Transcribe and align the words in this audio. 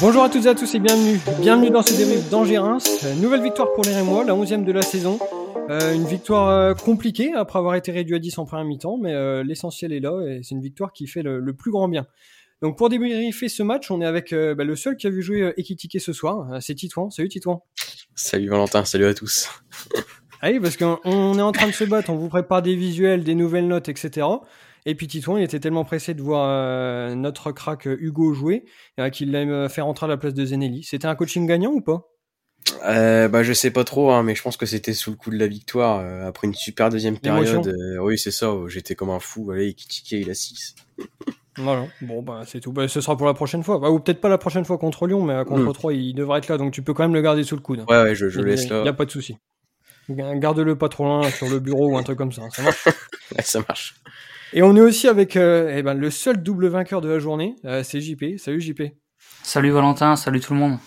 Bonjour 0.00 0.22
à 0.22 0.30
toutes 0.30 0.46
et 0.46 0.48
à 0.48 0.54
tous 0.54 0.74
et 0.74 0.78
bienvenue. 0.78 1.20
Bienvenue 1.40 1.68
dans 1.68 1.82
ce 1.82 1.94
débrief 1.94 2.30
d'Angers-Reims. 2.30 3.04
Euh, 3.04 3.14
nouvelle 3.16 3.42
victoire 3.42 3.70
pour 3.74 3.84
les 3.84 3.94
Rémois, 3.94 4.24
la 4.24 4.32
11e 4.32 4.64
de 4.64 4.72
la 4.72 4.80
saison. 4.80 5.18
Euh, 5.68 5.92
une 5.92 6.06
victoire 6.06 6.48
euh, 6.48 6.72
compliquée 6.74 7.34
après 7.34 7.58
avoir 7.58 7.74
été 7.74 7.92
réduit 7.92 8.16
à 8.16 8.18
10 8.18 8.38
en 8.38 8.46
première 8.46 8.64
mi-temps, 8.64 8.96
mais 8.96 9.12
euh, 9.12 9.44
l'essentiel 9.44 9.92
est 9.92 10.00
là 10.00 10.18
et 10.26 10.40
c'est 10.42 10.54
une 10.54 10.62
victoire 10.62 10.94
qui 10.94 11.06
fait 11.06 11.22
le, 11.22 11.38
le, 11.38 11.52
plus 11.52 11.70
grand 11.70 11.86
bien. 11.86 12.06
Donc 12.62 12.78
pour 12.78 12.88
débriefer 12.88 13.50
ce 13.50 13.62
match, 13.62 13.90
on 13.90 14.00
est 14.00 14.06
avec 14.06 14.34
bah, 14.34 14.64
le 14.64 14.74
seul 14.74 14.96
qui 14.96 15.06
a 15.06 15.10
vu 15.10 15.22
jouer 15.22 15.52
Ekitike 15.58 16.00
ce 16.00 16.12
soir, 16.12 16.62
c'est 16.62 16.74
Titouan. 16.74 17.10
Salut 17.10 17.28
Titouan. 17.28 17.62
Salut 18.14 18.48
Valentin, 18.48 18.84
salut 18.84 19.06
à 19.06 19.14
tous. 19.14 19.48
Ah 20.42 20.50
oui, 20.50 20.60
parce 20.60 20.76
qu'on 20.76 21.38
est 21.38 21.42
en 21.42 21.52
train 21.52 21.66
de 21.66 21.72
se 21.72 21.84
battre, 21.84 22.10
on 22.10 22.16
vous 22.16 22.28
prépare 22.28 22.62
des 22.62 22.74
visuels, 22.74 23.22
des 23.24 23.34
nouvelles 23.34 23.68
notes, 23.68 23.88
etc. 23.88 24.26
Et 24.86 24.94
puis 24.94 25.06
Titouan, 25.06 25.38
il 25.38 25.44
était 25.44 25.60
tellement 25.60 25.84
pressé 25.84 26.14
de 26.14 26.22
voir 26.22 26.48
euh, 26.48 27.14
notre 27.14 27.52
crack 27.52 27.86
Hugo 27.86 28.32
jouer 28.32 28.64
euh, 28.98 29.10
qu'il 29.10 29.30
l'a 29.30 29.68
fait 29.68 29.80
rentrer 29.80 30.06
à 30.06 30.08
la 30.08 30.16
place 30.16 30.34
de 30.34 30.44
Zenelli. 30.44 30.82
C'était 30.82 31.06
un 31.06 31.14
coaching 31.14 31.46
gagnant 31.46 31.72
ou 31.72 31.80
pas? 31.80 32.10
Euh, 32.84 33.28
bah 33.28 33.42
je 33.42 33.52
sais 33.52 33.70
pas 33.70 33.84
trop, 33.84 34.10
hein, 34.10 34.22
mais 34.22 34.34
je 34.34 34.42
pense 34.42 34.56
que 34.56 34.66
c'était 34.66 34.92
sous 34.92 35.10
le 35.10 35.16
coup 35.16 35.30
de 35.30 35.38
la 35.38 35.46
victoire 35.46 36.00
euh, 36.00 36.26
après 36.26 36.46
une 36.46 36.54
super 36.54 36.90
deuxième 36.90 37.18
période. 37.18 37.66
Euh, 37.66 37.98
oui 38.02 38.18
c'est 38.18 38.30
ça, 38.30 38.54
j'étais 38.68 38.94
comme 38.94 39.10
un 39.10 39.20
fou. 39.20 39.50
Allez, 39.50 39.74
Kitike 39.74 40.12
il 40.12 40.30
a 40.30 40.34
6 40.34 40.74
Voilà. 41.56 41.86
Bon 42.02 42.22
bah 42.22 42.42
c'est 42.46 42.60
tout. 42.60 42.72
Bah, 42.72 42.86
ce 42.88 43.00
sera 43.00 43.16
pour 43.16 43.26
la 43.26 43.34
prochaine 43.34 43.62
fois. 43.62 43.78
Bah, 43.78 43.90
ou 43.90 43.98
peut-être 43.98 44.20
pas 44.20 44.28
la 44.28 44.38
prochaine 44.38 44.64
fois 44.64 44.78
contre 44.78 45.06
Lyon, 45.06 45.22
mais 45.22 45.44
contre 45.44 45.70
mm. 45.70 45.72
3 45.72 45.92
il 45.94 46.14
devrait 46.14 46.38
être 46.38 46.48
là, 46.48 46.58
donc 46.58 46.72
tu 46.72 46.82
peux 46.82 46.94
quand 46.94 47.02
même 47.02 47.14
le 47.14 47.22
garder 47.22 47.44
sous 47.44 47.56
le 47.56 47.62
coude. 47.62 47.84
Ouais 47.88 48.02
ouais, 48.02 48.14
je, 48.14 48.28
je 48.28 48.40
laisse 48.40 48.68
là. 48.68 48.84
Y 48.84 48.88
a 48.88 48.92
pas 48.92 49.06
de 49.06 49.10
souci. 49.10 49.36
Garde-le 50.08 50.76
pas 50.76 50.88
trop 50.88 51.04
loin 51.04 51.30
sur 51.30 51.48
le 51.48 51.60
bureau 51.60 51.92
ou 51.92 51.96
un 51.96 52.02
truc 52.02 52.18
comme 52.18 52.32
ça. 52.32 52.42
Ça 52.50 52.62
marche. 52.62 52.86
ouais, 53.36 53.42
ça 53.42 53.60
marche. 53.66 53.94
Et 54.52 54.62
on 54.64 54.74
est 54.74 54.80
aussi 54.80 55.06
avec 55.06 55.36
euh, 55.36 55.72
eh 55.76 55.82
ben, 55.82 55.94
le 55.94 56.10
seul 56.10 56.42
double 56.42 56.66
vainqueur 56.66 57.00
de 57.00 57.08
la 57.08 57.20
journée, 57.20 57.54
euh, 57.64 57.84
c'est 57.84 58.00
JP. 58.00 58.36
Salut 58.36 58.60
JP. 58.60 58.82
Salut 59.44 59.70
Valentin, 59.70 60.16
salut 60.16 60.40
tout 60.40 60.54
le 60.54 60.58
monde. 60.58 60.78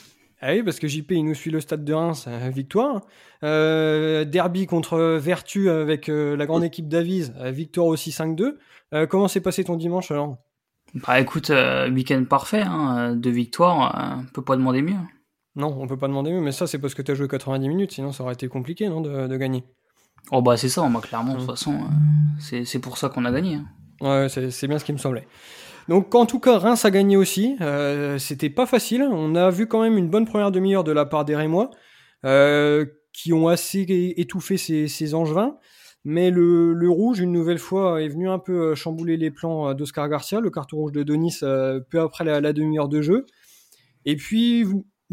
Ah 0.41 0.51
oui, 0.51 0.63
parce 0.63 0.79
que 0.79 0.87
JP, 0.89 1.11
il 1.11 1.23
nous 1.23 1.33
suit 1.33 1.51
le 1.51 1.61
stade 1.61 1.85
de 1.85 1.93
Reims, 1.93 2.25
euh, 2.27 2.49
victoire. 2.49 3.01
Euh, 3.43 4.25
derby 4.25 4.65
contre 4.65 5.17
Vertu 5.17 5.69
avec 5.69 6.07
la 6.07 6.45
grande 6.45 6.65
équipe 6.65 6.89
d'Avise, 6.89 7.33
victoire 7.39 7.87
aussi 7.87 8.11
5-2. 8.11 8.57
comment 9.07 9.29
s'est 9.29 9.41
passé 9.41 9.63
ton 9.63 9.77
dimanche 9.77 10.11
alors? 10.11 10.37
Bah 10.95 11.19
écoute, 11.19 11.51
week-end 11.91 12.23
parfait, 12.25 12.61
hein, 12.61 13.15
deux 13.15 13.31
victoires, 13.31 14.19
on 14.19 14.25
peut 14.33 14.43
pas 14.43 14.57
demander 14.57 14.81
mieux. 14.81 14.99
Non, 15.55 15.75
on 15.79 15.87
peut 15.87 15.97
pas 15.97 16.07
demander 16.07 16.31
mieux, 16.31 16.41
mais 16.41 16.51
ça 16.51 16.67
c'est 16.67 16.79
parce 16.79 16.93
que 16.93 17.01
tu 17.01 17.11
as 17.11 17.15
joué 17.15 17.27
90 17.27 17.67
minutes, 17.67 17.93
sinon 17.93 18.11
ça 18.11 18.23
aurait 18.23 18.33
été 18.33 18.47
compliqué 18.47 18.89
non, 18.89 19.01
de, 19.01 19.27
de 19.27 19.37
gagner. 19.37 19.63
Oh 20.31 20.41
bah 20.41 20.57
c'est 20.57 20.69
ça, 20.69 20.87
bah, 20.87 21.01
clairement, 21.01 21.33
de 21.33 21.39
toute 21.39 21.49
façon, 21.49 21.79
c'est 22.39 22.79
pour 22.79 22.97
ça 22.97 23.09
qu'on 23.09 23.25
a 23.25 23.31
gagné. 23.31 23.55
Hein. 23.55 23.65
Ouais, 24.01 24.27
c'est 24.29 24.67
bien 24.67 24.79
ce 24.79 24.85
qui 24.85 24.93
me 24.93 24.97
semblait. 24.97 25.27
Donc 25.89 26.15
en 26.15 26.25
tout 26.25 26.39
cas, 26.39 26.57
Reims 26.57 26.85
a 26.85 26.91
gagné 26.91 27.17
aussi. 27.17 27.55
Euh, 27.61 28.17
C'était 28.17 28.49
pas 28.49 28.65
facile. 28.65 29.03
On 29.03 29.35
a 29.35 29.49
vu 29.49 29.67
quand 29.67 29.81
même 29.81 29.97
une 29.97 30.09
bonne 30.09 30.25
première 30.25 30.51
demi-heure 30.51 30.83
de 30.83 30.91
la 30.91 31.05
part 31.05 31.25
des 31.25 31.35
Rémois, 31.35 31.71
euh, 32.25 32.85
qui 33.11 33.33
ont 33.33 33.47
assez 33.47 33.85
étouffé 34.17 34.57
ces, 34.57 34.87
ces 34.87 35.13
Angevins. 35.13 35.57
Mais 36.05 36.31
le, 36.31 36.73
le, 36.73 36.89
rouge, 36.89 37.19
une 37.19 37.31
nouvelle 37.31 37.59
fois, 37.59 38.01
est 38.01 38.09
venu 38.09 38.29
un 38.29 38.39
peu 38.39 38.75
chambouler 38.75 39.15
les 39.15 39.31
plans 39.31 39.73
d'Oscar 39.73 40.09
Garcia, 40.09 40.41
le 40.41 40.49
carton 40.49 40.77
rouge 40.77 40.91
de 40.91 41.03
Denis, 41.03 41.37
euh, 41.43 41.79
peu 41.89 42.01
après 42.01 42.25
la, 42.25 42.41
la 42.41 42.51
demi-heure 42.51 42.89
de 42.89 43.01
jeu. 43.01 43.25
Et 44.05 44.17
puis, 44.17 44.65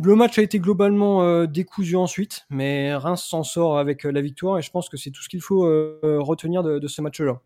le 0.02 0.14
match 0.16 0.38
a 0.38 0.42
été 0.42 0.58
globalement 0.58 1.22
euh, 1.22 1.46
décousu 1.46 1.96
ensuite, 1.96 2.46
mais 2.50 2.94
Reims 2.94 3.24
s'en 3.24 3.42
sort 3.42 3.78
avec 3.78 4.04
la 4.04 4.20
victoire 4.20 4.58
et 4.58 4.62
je 4.62 4.70
pense 4.70 4.88
que 4.88 4.96
c'est 4.96 5.10
tout 5.10 5.22
ce 5.22 5.28
qu'il 5.28 5.42
faut 5.42 5.64
euh, 5.64 6.18
retenir 6.20 6.62
de, 6.62 6.78
de 6.78 6.88
ce 6.88 7.02
match-là. 7.02 7.40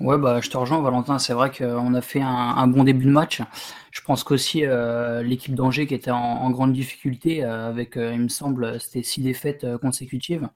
Ouais, 0.00 0.16
bah, 0.16 0.40
je 0.40 0.48
te 0.48 0.56
rejoins, 0.56 0.80
Valentin. 0.80 1.18
C'est 1.18 1.34
vrai 1.34 1.50
qu'on 1.50 1.94
a 1.94 2.00
fait 2.00 2.22
un, 2.22 2.28
un, 2.28 2.66
bon 2.66 2.84
début 2.84 3.04
de 3.04 3.10
match. 3.10 3.42
Je 3.90 4.00
pense 4.00 4.24
qu'aussi 4.24 4.64
euh, 4.64 5.22
l'équipe 5.22 5.54
d'Angers 5.54 5.86
qui 5.86 5.94
était 5.94 6.10
en, 6.10 6.16
en 6.16 6.50
grande 6.50 6.72
difficulté, 6.72 7.44
euh, 7.44 7.68
avec, 7.68 7.98
euh, 7.98 8.14
il 8.14 8.20
me 8.20 8.28
semble, 8.28 8.80
c'était 8.80 9.02
six 9.02 9.20
défaites 9.20 9.64
euh, 9.64 9.76
consécutives. 9.76 10.48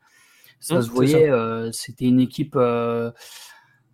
Ça 0.61 0.78
mmh, 0.78 0.83
se 0.83 0.91
voyait, 0.91 1.31
euh, 1.31 1.71
c'était 1.72 2.06
une 2.06 2.21
équipe 2.21 2.56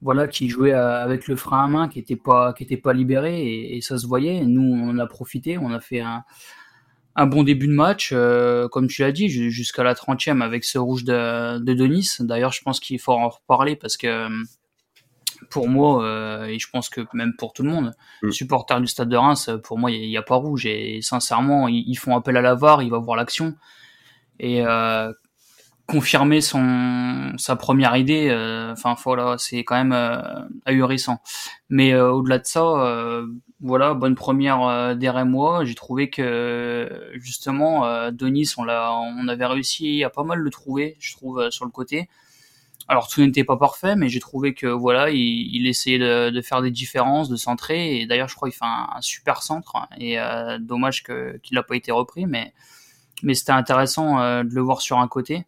voilà, 0.02 0.28
qui 0.28 0.48
jouait 0.48 0.72
avec 0.72 1.26
le 1.26 1.34
frein 1.34 1.64
à 1.64 1.68
main, 1.68 1.88
qui 1.88 1.98
était 1.98 2.16
pas, 2.16 2.52
qui 2.52 2.62
était 2.62 2.76
pas 2.76 2.92
libéré, 2.92 3.42
et, 3.42 3.76
et, 3.76 3.80
ça 3.80 3.98
se 3.98 4.06
voyait. 4.06 4.44
Nous, 4.46 4.62
on 4.62 4.98
a 4.98 5.06
profité, 5.06 5.58
on 5.58 5.72
a 5.72 5.80
fait 5.80 6.00
un, 6.00 6.24
un 7.20 7.26
bon 7.26 7.42
début 7.42 7.66
de 7.66 7.72
match, 7.72 8.14
comme 8.70 8.88
tu 8.88 9.02
l'as 9.02 9.12
dit, 9.12 9.28
jusqu'à 9.28 9.82
la 9.82 9.94
30e 9.94 10.42
avec 10.42 10.64
ce 10.64 10.78
rouge 10.78 11.04
de, 11.04 11.58
de 11.58 11.74
Denis. 11.74 12.08
D'ailleurs, 12.20 12.52
je 12.52 12.62
pense 12.62 12.80
qu'il 12.80 12.98
faut 12.98 13.12
en 13.12 13.28
reparler 13.28 13.76
parce 13.76 13.96
que 13.96 14.28
pour 15.48 15.68
moi, 15.68 16.04
euh, 16.04 16.44
et 16.44 16.58
je 16.58 16.68
pense 16.70 16.88
que 16.88 17.02
même 17.12 17.34
pour 17.36 17.52
tout 17.52 17.62
le 17.62 17.70
monde, 17.70 17.94
mm. 18.22 18.30
supporter 18.30 18.80
du 18.80 18.86
Stade 18.86 19.08
de 19.08 19.16
Reims, 19.16 19.50
pour 19.64 19.78
moi, 19.78 19.90
il 19.90 20.08
n'y 20.08 20.16
a, 20.16 20.20
a, 20.20 20.22
pas 20.22 20.36
rouge. 20.36 20.66
Et 20.66 21.00
sincèrement, 21.02 21.68
ils, 21.68 21.84
ils, 21.86 21.96
font 21.96 22.16
appel 22.16 22.36
à 22.36 22.42
la 22.42 22.54
VAR, 22.54 22.82
il 22.82 22.90
va 22.90 22.98
voir 22.98 23.16
l'action. 23.16 23.54
Et 24.38 24.64
euh, 24.64 25.12
confirmer 25.90 26.40
son 26.40 27.32
sa 27.36 27.56
première 27.56 27.96
idée, 27.96 28.28
euh, 28.30 28.72
enfin 28.72 28.94
voilà, 29.04 29.36
c'est 29.38 29.64
quand 29.64 29.76
même 29.76 29.92
euh, 29.92 30.20
ahurissant. 30.64 31.20
Mais 31.68 31.92
euh, 31.92 32.10
au-delà 32.12 32.38
de 32.38 32.46
ça, 32.46 33.22
voilà, 33.60 33.94
bonne 33.94 34.14
première 34.14 34.96
des 34.96 35.10
Rémois. 35.10 35.64
J'ai 35.64 35.74
trouvé 35.74 36.10
que 36.10 37.10
justement, 37.14 38.10
Denis, 38.10 38.50
on 38.56 38.64
l'a, 38.64 38.92
on 38.92 39.28
avait 39.28 39.46
réussi 39.46 40.02
à 40.04 40.10
pas 40.10 40.24
mal 40.24 40.38
le 40.38 40.50
trouver, 40.50 40.96
je 41.00 41.12
trouve, 41.12 41.50
sur 41.50 41.64
le 41.64 41.70
côté. 41.70 42.08
Alors 42.88 43.06
tout 43.08 43.20
n'était 43.20 43.44
pas 43.44 43.56
parfait, 43.56 43.94
mais 43.94 44.08
j'ai 44.08 44.18
trouvé 44.18 44.52
que 44.52 44.66
voilà, 44.66 45.10
il, 45.10 45.54
il 45.54 45.68
essayait 45.68 45.98
de, 46.00 46.30
de, 46.30 46.42
faire 46.42 46.60
des 46.60 46.72
différences, 46.72 47.28
de 47.28 47.36
centrer. 47.36 48.00
Et 48.00 48.06
d'ailleurs, 48.06 48.28
je 48.28 48.34
crois 48.34 48.48
qu'il 48.48 48.58
fait 48.58 48.64
un, 48.64 48.88
un, 48.96 49.00
super 49.00 49.44
centre. 49.44 49.76
Et 49.98 50.18
euh, 50.18 50.58
dommage 50.58 51.04
que 51.04 51.38
qu'il 51.42 51.54
n'a 51.54 51.62
pas 51.62 51.76
été 51.76 51.92
repris, 51.92 52.26
mais 52.26 52.52
mais 53.22 53.34
c'était 53.34 53.52
intéressant 53.52 54.20
euh, 54.20 54.42
de 54.42 54.52
le 54.52 54.60
voir 54.60 54.80
sur 54.80 54.98
un 54.98 55.06
côté. 55.08 55.46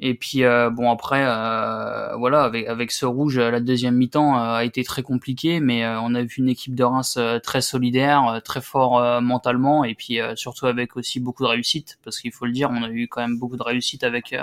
Et 0.00 0.14
puis 0.14 0.42
euh, 0.42 0.70
bon 0.70 0.90
après, 0.90 1.24
euh, 1.24 2.16
voilà, 2.16 2.44
avec 2.44 2.90
ce 2.90 3.06
rouge, 3.06 3.38
la 3.38 3.60
deuxième 3.60 3.96
mi-temps 3.96 4.36
euh, 4.36 4.54
a 4.54 4.64
été 4.64 4.82
très 4.82 5.02
compliquée, 5.02 5.60
mais 5.60 5.84
euh, 5.84 6.00
on 6.00 6.14
a 6.14 6.22
vu 6.22 6.36
une 6.38 6.48
équipe 6.48 6.74
de 6.74 6.82
Reims 6.82 7.18
très 7.42 7.60
solidaire, 7.60 8.40
très 8.44 8.60
fort 8.60 9.22
mentalement, 9.22 9.84
et 9.84 9.94
puis 9.94 10.18
surtout 10.34 10.66
avec 10.66 10.96
aussi 10.96 11.20
beaucoup 11.20 11.44
de 11.44 11.48
réussite, 11.48 11.98
parce 12.04 12.18
qu'il 12.20 12.32
faut 12.32 12.46
le 12.46 12.52
dire, 12.52 12.70
on 12.70 12.82
a 12.82 12.90
eu 12.90 13.08
quand 13.08 13.20
même 13.20 13.38
beaucoup 13.38 13.56
de 13.56 13.62
réussite 13.62 14.02
avec 14.04 14.34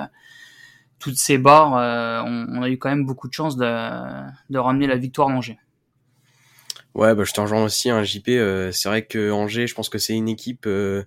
toutes 1.02 1.18
ces 1.18 1.38
barres, 1.38 1.76
euh, 1.76 2.22
on, 2.26 2.62
a 2.62 2.70
eu 2.70 2.78
quand 2.78 2.90
même 2.90 3.06
beaucoup 3.06 3.28
de 3.28 3.34
chance 3.34 3.58
de, 3.58 4.58
ramener 4.58 4.88
la 4.88 4.96
victoire 4.96 5.28
d'Angers. 5.28 5.58
Ouais, 6.94 7.16
bah, 7.16 7.24
je 7.26 7.34
t'en 7.34 7.46
aussi, 7.64 7.90
hein, 7.90 8.04
JP. 8.04 8.30
Euh, 8.30 8.72
c'est 8.72 8.88
vrai 8.88 9.06
que 9.06 9.32
Angers, 9.32 9.68
je 9.68 9.74
pense 9.74 9.90
que 9.90 9.98
c'est 9.98 10.14
une 10.14 10.30
équipe, 10.30 10.66
euh, 10.68 11.04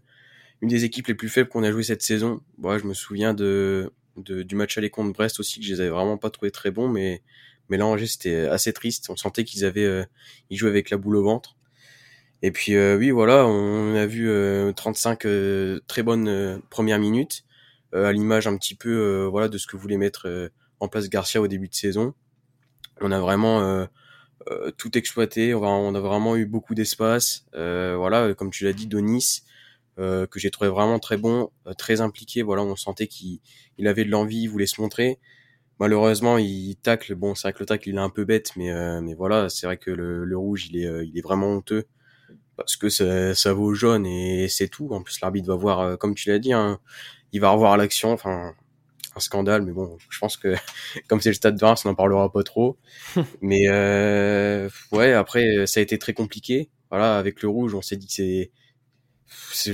une 0.61 0.69
des 0.69 0.85
équipes 0.85 1.07
les 1.07 1.15
plus 1.15 1.29
faibles 1.29 1.49
qu'on 1.49 1.63
a 1.63 1.71
joué 1.71 1.83
cette 1.83 2.03
saison. 2.03 2.41
Ouais, 2.59 2.79
je 2.79 2.87
me 2.87 2.95
souviens 2.95 3.35
de, 3.35 3.93
de 4.17 4.43
du 4.43 4.55
match 4.55 4.79
aller 4.79 4.91
contre 4.91 5.13
Brest 5.13 5.41
aussi, 5.41 5.61
que 5.61 5.67
je 5.67 5.73
les 5.75 5.81
avais 5.81 5.91
vraiment 5.91 6.19
pas 6.19 6.31
trouvé 6.31 6.51
très 6.51 6.71
bons, 6.71 6.89
mais 6.89 7.23
mais 7.69 7.77
là 7.77 7.87
Angers 7.87 8.07
c'était 8.07 8.47
assez 8.47 8.73
triste. 8.73 9.11
On 9.11 9.17
sentait 9.17 9.45
qu'ils 9.45 9.65
avaient, 9.65 9.85
euh, 9.85 10.05
ils 10.51 10.57
jouaient 10.57 10.71
avec 10.71 10.91
la 10.91 10.97
boule 10.99 11.17
au 11.17 11.25
ventre. 11.25 11.57
Et 12.43 12.51
puis 12.51 12.75
euh, 12.77 12.97
oui, 12.99 13.11
voilà, 13.11 13.47
on 13.47 13.95
a 13.95 14.07
vu 14.07 14.29
35 14.75 15.27
très 15.87 16.03
bonnes 16.03 16.61
premières 16.71 16.99
minutes 16.99 17.45
euh, 17.95 18.07
à 18.07 18.13
l'image 18.13 18.47
un 18.47 18.57
petit 18.57 18.75
peu 18.75 18.91
euh, 18.91 19.29
voilà 19.29 19.49
de 19.49 19.57
ce 19.57 19.67
que 19.67 19.77
voulait 19.77 19.97
mettre 19.97 20.27
euh, 20.27 20.49
en 20.81 20.89
place 20.89 21.09
Garcia 21.09 21.41
au 21.41 21.47
début 21.47 21.69
de 21.69 21.75
saison. 21.75 22.15
On 23.01 23.13
a 23.13 23.21
vraiment 23.21 23.87
tout 24.77 24.97
exploité, 24.97 25.53
on, 25.53 25.63
on 25.63 25.95
a 25.95 26.01
vraiment 26.01 26.37
eu 26.37 26.47
beaucoup 26.47 26.75
d'espace. 26.75 27.45
voilà, 27.53 28.35
comme 28.35 28.51
tu 28.51 28.65
l'as 28.65 28.73
dit, 28.73 28.87
Donis, 28.87 29.43
que 29.97 30.39
j'ai 30.39 30.51
trouvé 30.51 30.71
vraiment 30.71 30.99
très 30.99 31.17
bon, 31.17 31.51
très 31.79 32.01
impliqué. 32.01 32.43
Voilà, 32.43 32.63
on 32.63 32.77
sentait 32.77 33.07
qu'il 33.07 33.41
il 33.79 33.89
avait 33.89 34.05
de 34.05 34.11
l'envie, 34.11 34.43
il 34.43 34.49
voulait 34.49 34.67
se 34.67 34.81
montrer. 34.81 35.19
Malheureusement, 35.81 36.39
il 36.39 36.77
tacle. 36.77 37.15
Bon, 37.15 37.35
c'est 37.35 37.49
vrai 37.49 37.53
que 37.53 37.61
le 37.61 37.67
tacle 37.67 37.89
il 37.89 37.97
est 37.97 37.99
un 37.99 38.11
peu 38.11 38.25
bête, 38.25 38.53
mais 38.57 38.71
mais 39.01 39.15
voilà, 39.15 39.49
c'est 39.49 39.67
vrai 39.67 39.77
que 39.77 39.91
le, 39.91 40.25
le, 40.25 40.39
rouge 40.39 40.69
il 40.71 40.77
est 40.79 41.07
il 41.07 41.19
est 41.19 41.23
vraiment 41.23 41.49
honteux 41.49 41.85
parce 42.57 42.77
que 42.77 42.89
ça, 42.89 43.35
ça 43.35 43.53
vaut 43.53 43.75
jaune 43.75 44.07
et 44.07 44.49
c'est 44.49 44.69
tout. 44.69 44.89
En 44.93 45.03
plus, 45.03 45.21
l'arbitre 45.21 45.49
va 45.49 45.57
voir, 45.57 45.99
comme 45.99 46.15
tu 46.15 46.31
l'as 46.31 46.39
dit, 46.39 46.53
hein, 46.53 46.79
il 47.33 47.41
va 47.41 47.51
revoir 47.51 47.77
l'action. 47.77 48.13
Enfin, 48.13 48.55
un 49.17 49.21
scandale, 49.21 49.63
mais 49.63 49.73
bon, 49.73 49.97
je 50.09 50.19
pense 50.19 50.37
que 50.37 50.55
comme 51.09 51.21
c'est 51.21 51.31
le 51.31 51.35
stade 51.35 51.57
de 51.57 51.65
Reims, 51.65 51.85
on 51.85 51.91
n'en 51.91 51.95
parlera 51.95 52.31
pas 52.33 52.43
trop. 52.43 52.79
mais 53.43 53.69
euh, 53.69 54.69
ouais, 54.93 55.13
après, 55.13 55.67
ça 55.67 55.81
a 55.81 55.83
été 55.83 55.99
très 55.99 56.15
compliqué. 56.15 56.71
Voilà, 56.91 57.19
avec 57.19 57.43
le 57.43 57.49
rouge, 57.49 57.75
on 57.75 57.83
s'est 57.83 57.97
dit 57.97 58.07
que 58.07 58.13
c'est 58.13 58.51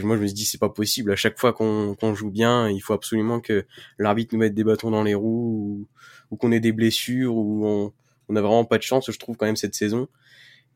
moi 0.03 0.17
je 0.17 0.23
me 0.23 0.27
dit 0.27 0.45
c'est 0.45 0.59
pas 0.59 0.69
possible 0.69 1.13
à 1.13 1.17
chaque 1.17 1.39
fois 1.39 1.53
qu'on 1.53 1.95
qu 1.95 2.15
joue 2.15 2.31
bien 2.31 2.69
il 2.69 2.81
faut 2.81 2.93
absolument 2.93 3.41
que 3.41 3.67
l'arbitre 3.99 4.35
nous 4.35 4.41
mette 4.41 4.55
des 4.55 4.65
bâtons 4.65 4.91
dans 4.91 5.03
les 5.03 5.15
roues 5.15 5.87
ou, 6.31 6.37
qu'on 6.37 6.53
ait 6.53 6.61
des 6.61 6.73
blessures 6.73 7.35
ou 7.35 7.67
on, 7.67 7.93
on 8.29 8.37
a 8.37 8.41
vraiment 8.41 8.65
pas 8.65 8.79
de 8.79 8.83
chance 8.83 9.11
je 9.11 9.19
trouve 9.19 9.37
quand 9.37 9.47
même 9.47 9.57
cette 9.57 9.75
saison 9.75 10.09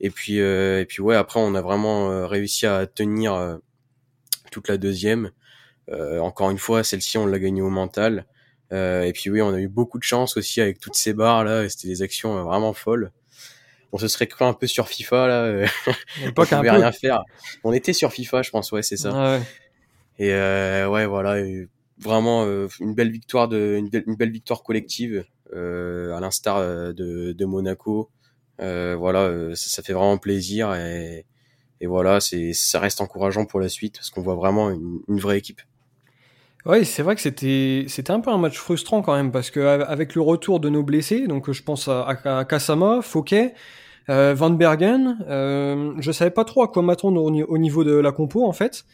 et 0.00 0.11
puis 0.11 0.41
euh, 0.41 0.81
et 0.81 0.85
puis 0.85 1.03
ouais 1.03 1.17
après 1.17 1.41
on 1.41 1.55
a 1.55 1.62
vraiment 1.62 2.11
euh, 2.11 2.26
réussi 2.26 2.67
à 2.67 2.87
tenir 2.87 3.35
euh, 3.35 3.56
toute 4.50 4.69
la 4.69 4.76
deuxième 4.76 5.31
encore 6.21 6.50
une 6.50 6.56
fois, 6.56 6.82
celle-ci, 6.82 7.19
on 7.19 7.26
l'a 7.26 7.38
gagnée 7.38 7.61
au 7.61 7.69
mental. 7.69 8.26
Et 8.73 9.12
puis 9.15 9.29
oui, 9.29 9.43
on 9.43 9.53
a 9.53 9.61
eu 9.61 9.69
beaucoup 9.69 9.99
de 9.99 10.03
chance 10.03 10.38
aussi 10.38 10.62
avec 10.62 10.81
toutes 10.81 10.94
ces 10.94 11.12
barres 11.12 11.44
là. 11.44 11.69
C'était 11.69 11.88
des 11.88 12.00
actions 12.00 12.43
vraiment 12.43 12.73
folles. 12.73 13.12
On 13.94 13.99
se 13.99 14.08
serait 14.08 14.26
cru 14.26 14.44
un 14.44 14.55
peu 14.55 14.67
sur 14.67 14.88
FIFA 14.88 15.26
là. 15.29 15.67
on 16.26 16.32
pouvait 16.32 16.70
rien 16.70 16.91
faire. 16.91 17.23
On 17.62 17.73
était 17.73 17.93
sur 17.93 18.12
FIFA, 18.12 18.43
je 18.43 18.50
pense, 18.50 18.73
ouais, 18.73 18.82
c'est 18.82 18.96
ça. 18.96 19.12
Ouais. 19.12 19.41
Et 20.19 20.32
ouais, 20.32 21.06
voilà, 21.06 21.41
vraiment 21.99 22.44
une 22.81 22.94
belle 22.94 23.12
victoire 23.12 23.46
de, 23.46 23.76
une 23.79 24.17
belle, 24.17 24.32
victoire 24.32 24.64
collective, 24.64 25.25
à 25.55 26.19
l'instar 26.20 26.61
de, 26.61 27.32
de 27.32 27.44
Monaco. 27.44 28.11
voilà, 28.58 29.55
ça, 29.55 29.69
ça, 29.70 29.82
fait 29.82 29.93
vraiment 29.93 30.19
plaisir 30.19 30.75
et, 30.75 31.25
et 31.81 31.87
voilà, 31.87 32.19
c'est, 32.19 32.52
ça 32.52 32.81
reste 32.81 33.00
encourageant 33.00 33.44
pour 33.44 33.61
la 33.61 33.69
suite 33.69 33.97
parce 33.97 34.11
qu'on 34.11 34.23
voit 34.23 34.35
vraiment 34.35 34.70
une, 34.70 35.02
une 35.06 35.20
vraie 35.20 35.38
équipe. 35.38 35.61
Oui, 36.67 36.87
c'est 36.87 37.02
vrai 37.02 37.14
que 37.14 37.20
c'était 37.20 37.85
c'était 37.88 38.11
un 38.11 38.20
peu 38.20 38.31
un 38.31 38.38
match 38.38 38.56
frustrant 38.56 39.02
quand 39.02 39.14
même 39.14 39.31
parce 39.31 39.50
que 39.50 39.61
avec 39.61 40.14
le 40.14 40.23
retour 40.23 40.61
de 40.61 40.70
nos 40.70 40.82
blessés, 40.82 41.26
donc 41.26 41.50
je 41.50 41.62
pense 41.62 41.88
à, 41.88 42.06
à 42.25 42.44
Kasama, 42.47 43.02
Fouquet, 43.02 43.55
euh, 44.08 44.34
Van 44.34 44.50
Bergen, 44.50 45.18
euh, 45.28 45.94
je 45.98 46.12
savais 46.12 46.30
pas 46.30 46.44
trop 46.44 46.62
à 46.62 46.68
quoi 46.68 46.82
m'attendre 46.82 47.22
au, 47.22 47.58
niveau 47.58 47.84
de 47.84 47.94
la 47.94 48.12
compo 48.12 48.44
en 48.44 48.52
fait. 48.52 48.84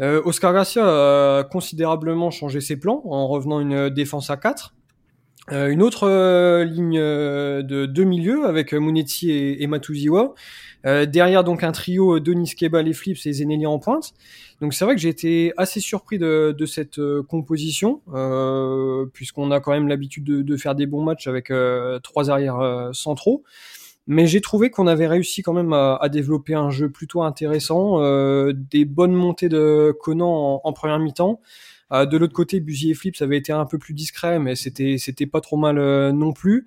Euh, 0.00 0.22
Oscar 0.24 0.52
Garcia 0.52 0.84
a 0.84 1.44
considérablement 1.44 2.30
changé 2.30 2.60
ses 2.60 2.78
plans 2.78 3.02
en 3.04 3.28
revenant 3.28 3.60
une 3.60 3.90
défense 3.90 4.30
à 4.30 4.36
4. 4.36 4.74
Euh, 5.50 5.68
une 5.68 5.82
autre 5.82 6.08
euh, 6.08 6.62
ligne 6.64 6.98
euh, 6.98 7.62
de 7.62 7.84
deux 7.86 8.04
milieux 8.04 8.46
avec 8.46 8.72
Munetsi 8.72 9.30
et, 9.30 9.62
et 9.62 11.06
derrière 11.06 11.44
donc 11.44 11.64
un 11.64 11.72
trio 11.72 12.20
Denis 12.20 12.54
Kebal 12.56 12.88
et 12.88 12.92
Flips 12.92 13.26
et 13.26 13.32
Zeneli 13.32 13.66
en 13.66 13.78
pointe. 13.78 14.12
Donc 14.60 14.74
c'est 14.74 14.84
vrai 14.84 14.94
que 14.94 15.00
j'ai 15.00 15.08
été 15.08 15.52
assez 15.56 15.80
surpris 15.80 16.18
de, 16.18 16.54
de 16.56 16.66
cette 16.66 17.00
composition, 17.28 18.00
puisqu'on 19.12 19.50
a 19.50 19.60
quand 19.60 19.72
même 19.72 19.88
l'habitude 19.88 20.24
de, 20.24 20.42
de, 20.42 20.56
faire 20.56 20.74
des 20.74 20.86
bons 20.86 21.02
matchs 21.02 21.26
avec 21.26 21.52
trois 22.02 22.30
arrières 22.30 22.90
centraux. 22.92 23.44
Mais 24.06 24.26
j'ai 24.26 24.40
trouvé 24.40 24.70
qu'on 24.70 24.88
avait 24.88 25.06
réussi 25.06 25.42
quand 25.42 25.52
même 25.52 25.72
à, 25.72 26.08
développer 26.10 26.54
un 26.54 26.70
jeu 26.70 26.90
plutôt 26.90 27.22
intéressant, 27.22 27.98
des 28.52 28.84
bonnes 28.84 29.14
montées 29.14 29.48
de 29.48 29.96
Conan 30.00 30.60
en, 30.64 30.72
première 30.72 30.98
mi-temps. 30.98 31.40
Euh, 31.92 32.06
de 32.06 32.16
l'autre 32.16 32.32
côté, 32.32 32.60
Buzy 32.60 32.90
et 32.90 32.94
Flip, 32.94 33.14
ça 33.16 33.24
avait 33.24 33.36
été 33.36 33.52
un 33.52 33.66
peu 33.66 33.78
plus 33.78 33.94
discret, 33.94 34.38
mais 34.38 34.56
c'était 34.56 34.96
c'était 34.98 35.26
pas 35.26 35.40
trop 35.40 35.56
mal 35.56 35.78
euh, 35.78 36.12
non 36.12 36.32
plus. 36.32 36.66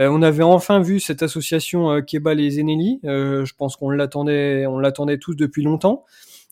Euh, 0.00 0.08
on 0.10 0.22
avait 0.22 0.42
enfin 0.42 0.80
vu 0.80 1.00
cette 1.00 1.22
association 1.22 2.00
Kebal 2.02 2.40
et 2.40 2.50
Zeneli. 2.50 3.00
je 3.04 3.52
pense 3.54 3.76
qu'on 3.76 3.90
l'attendait, 3.90 4.66
on 4.66 4.78
l'attendait 4.78 5.18
tous 5.18 5.34
depuis 5.34 5.62
longtemps. 5.62 6.04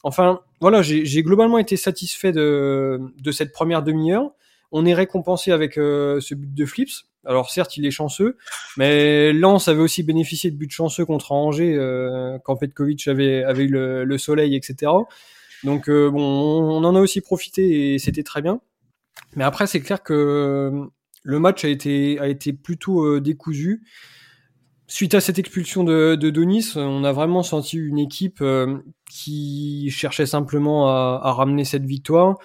Enfin, 0.02 0.40
voilà, 0.60 0.82
j'ai 0.82 1.22
globalement 1.22 1.58
été 1.58 1.76
satisfait 1.76 2.32
de, 2.32 3.00
de 3.18 3.32
cette 3.32 3.52
première 3.52 3.82
demi-heure. 3.82 4.32
On 4.72 4.86
est 4.86 4.94
récompensé 4.94 5.52
avec 5.52 5.74
ce 5.74 6.34
but 6.34 6.54
de 6.54 6.66
Flips. 6.66 7.06
Alors 7.26 7.50
certes, 7.50 7.76
il 7.76 7.84
est 7.86 7.90
chanceux, 7.90 8.38
mais 8.76 9.32
Lens 9.32 9.68
avait 9.68 9.82
aussi 9.82 10.02
bénéficié 10.02 10.50
de 10.50 10.56
buts 10.56 10.70
chanceux 10.70 11.04
contre 11.04 11.32
Angers 11.32 11.78
quand 12.44 12.56
Petkovic 12.56 13.06
avait, 13.08 13.44
eu 13.58 13.68
le, 13.68 14.04
le 14.04 14.18
soleil, 14.18 14.56
etc. 14.56 14.90
Donc 15.64 15.88
euh, 15.88 16.10
bon, 16.10 16.22
on 16.22 16.84
en 16.84 16.94
a 16.96 17.00
aussi 17.00 17.20
profité 17.20 17.94
et 17.94 17.98
c'était 17.98 18.22
très 18.22 18.42
bien. 18.42 18.60
Mais 19.36 19.44
après, 19.44 19.66
c'est 19.66 19.80
clair 19.80 20.02
que 20.02 20.14
euh, 20.14 20.86
le 21.22 21.38
match 21.38 21.64
a 21.64 21.68
été 21.68 22.18
a 22.18 22.28
été 22.28 22.52
plutôt 22.52 23.04
euh, 23.04 23.20
décousu. 23.20 23.82
Suite 24.86 25.14
à 25.14 25.20
cette 25.20 25.38
expulsion 25.38 25.84
de, 25.84 26.16
Denis, 26.16 26.72
on 26.74 27.04
a 27.04 27.12
vraiment 27.12 27.44
senti 27.44 27.76
une 27.76 28.00
équipe 28.00 28.42
qui 29.08 29.88
cherchait 29.88 30.26
simplement 30.26 30.88
à, 30.88 31.32
ramener 31.32 31.64
cette 31.64 31.84
victoire. 31.84 32.38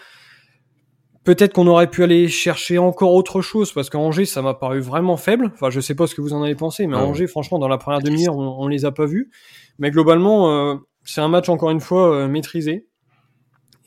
Peut-être 1.25 1.54
qu'on 1.54 1.68
aurait 1.68 1.89
pu 1.89 2.04
aller 2.04 2.27
chercher 2.27 2.77
encore 2.77 3.13
autre 3.13 3.42
chose 3.42 3.74
parce 3.74 3.89
qu'à 3.89 3.98
Angers, 3.98 4.25
ça 4.25 4.42
m'a 4.42 4.54
paru 4.54 4.80
vraiment 4.80 5.18
faible. 5.18 5.51
Enfin, 5.54 5.69
je 5.69 5.80
sais 5.80 5.95
pas 5.95 6.07
ce 6.07 6.16
que 6.16 6.22
vous 6.22 6.33
en 6.33 6.44
avez 6.44 6.56
pensé, 6.56 6.88
mais 6.88 6.95
Angers, 6.95 7.27
franchement, 7.27 7.60
dans 7.60 7.68
la 7.68 7.77
première 7.77 8.01
demi-heure, 8.01 8.38
on, 8.38 8.63
on, 8.63 8.68
les 8.68 8.86
a 8.86 8.92
pas 8.92 9.06
vus. 9.06 9.31
Mais 9.80 9.92
globalement, 9.92 10.80
c'est 11.04 11.22
un 11.22 11.27
match 11.27 11.50
encore 11.50 11.72
une 11.72 11.81
fois 11.81 12.27
maîtrisé. 12.27 12.88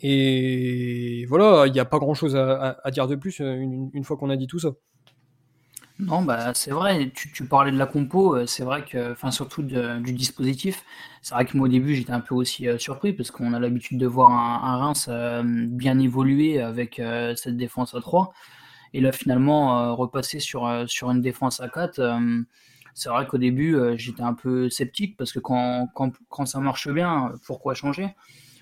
Et 0.01 1.27
voilà, 1.27 1.67
il 1.67 1.73
n'y 1.73 1.81
a 1.81 1.85
pas 1.85 1.99
grand 1.99 2.15
chose 2.15 2.37
à, 2.37 2.79
à, 2.83 2.91
dire 2.91 3.09
de 3.09 3.17
plus 3.17 3.41
euh, 3.41 3.55
une, 3.55 3.91
une 3.93 4.05
fois 4.05 4.17
qu'on 4.17 4.31
a 4.31 4.37
dit 4.37 4.47
tout 4.47 4.61
ça. 4.61 4.71
Non, 5.99 6.23
bah 6.23 6.55
c'est 6.55 6.71
vrai. 6.71 7.11
Tu, 7.13 7.33
tu, 7.33 7.45
parlais 7.47 7.73
de 7.73 7.77
la 7.77 7.87
compo, 7.87 8.37
euh, 8.37 8.47
c'est 8.47 8.63
vrai 8.63 8.85
que, 8.85 9.13
enfin 9.13 9.33
surtout 9.33 9.63
du 9.63 10.13
dispositif. 10.13 10.85
C'est 11.23 11.35
vrai 11.35 11.45
que 11.45 11.57
moi 11.57 11.67
au 11.67 11.69
début 11.71 11.97
j'étais 11.97 12.13
un 12.13 12.21
peu 12.21 12.37
aussi 12.37 12.69
euh, 12.69 12.79
surpris 12.79 13.13
parce 13.13 13.33
qu'on 13.33 13.53
a 13.53 13.59
l'habitude 13.59 13.99
de 13.99 14.07
voir 14.07 14.31
un, 14.31 14.77
Reims 14.79 15.09
bien 15.45 15.99
évoluer 15.99 16.61
avec 16.61 17.03
cette 17.37 17.57
défense 17.57 17.95
à 17.95 18.01
3 18.01 18.33
et 18.95 19.01
là 19.01 19.13
finalement 19.13 19.95
repasser 19.97 20.41
sur 20.41 20.85
sur 20.89 21.11
une 21.11 21.21
défense 21.21 21.61
à 21.61 21.69
4. 21.69 22.01
c'est 22.95 23.09
vrai 23.09 23.27
qu'au 23.27 23.39
début 23.39 23.77
j'étais 23.97 24.23
un 24.23 24.35
peu 24.35 24.71
sceptique 24.71 25.17
parce 25.17 25.33
que 25.33 25.41
quand, 25.41 25.89
quand, 25.95 26.13
quand 26.29 26.47
ça 26.47 26.61
marche 26.61 26.89
bien, 26.89 27.33
pourquoi 27.47 27.75
changer? 27.75 28.15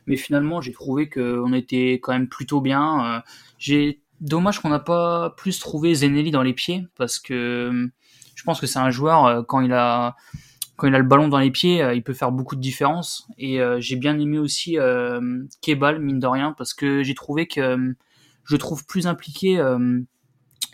Mais 0.07 0.17
finalement 0.17 0.61
j'ai 0.61 0.73
trouvé 0.73 1.09
qu'on 1.09 1.53
était 1.53 1.95
quand 1.95 2.13
même 2.13 2.29
plutôt 2.29 2.61
bien. 2.61 3.17
Euh, 3.17 3.21
j'ai 3.59 4.01
dommage 4.21 4.61
qu'on 4.61 4.69
n'a 4.69 4.79
pas 4.79 5.31
plus 5.37 5.59
trouvé 5.59 5.95
Zenelli 5.95 6.31
dans 6.31 6.43
les 6.43 6.55
pieds 6.55 6.87
parce 6.97 7.19
que 7.19 7.91
je 8.35 8.43
pense 8.45 8.61
que 8.61 8.67
c'est 8.67 8.79
un 8.79 8.91
joueur 8.91 9.27
euh, 9.27 9.43
quand 9.43 9.61
il 9.61 9.73
a 9.73 10.17
quand 10.77 10.87
il 10.87 10.95
a 10.95 10.99
le 10.99 11.05
ballon 11.05 11.29
dans 11.29 11.39
les 11.39 11.51
pieds, 11.51 11.83
euh, 11.83 11.95
il 11.95 12.03
peut 12.03 12.13
faire 12.13 12.31
beaucoup 12.31 12.55
de 12.55 12.61
différence. 12.61 13.27
Et 13.39 13.61
j'ai 13.79 13.97
bien 13.97 14.19
aimé 14.19 14.39
aussi 14.39 14.77
Kebal, 15.63 16.01
mine 16.01 16.21
de 16.21 16.27
rien, 16.27 16.55
parce 16.57 16.75
que 16.75 17.03
j'ai 17.03 17.15
trouvé 17.15 17.47
que 17.47 17.95
je 18.45 18.55
le 18.55 18.59
trouve 18.59 18.85
plus 18.87 19.07
impliqué 19.07 19.59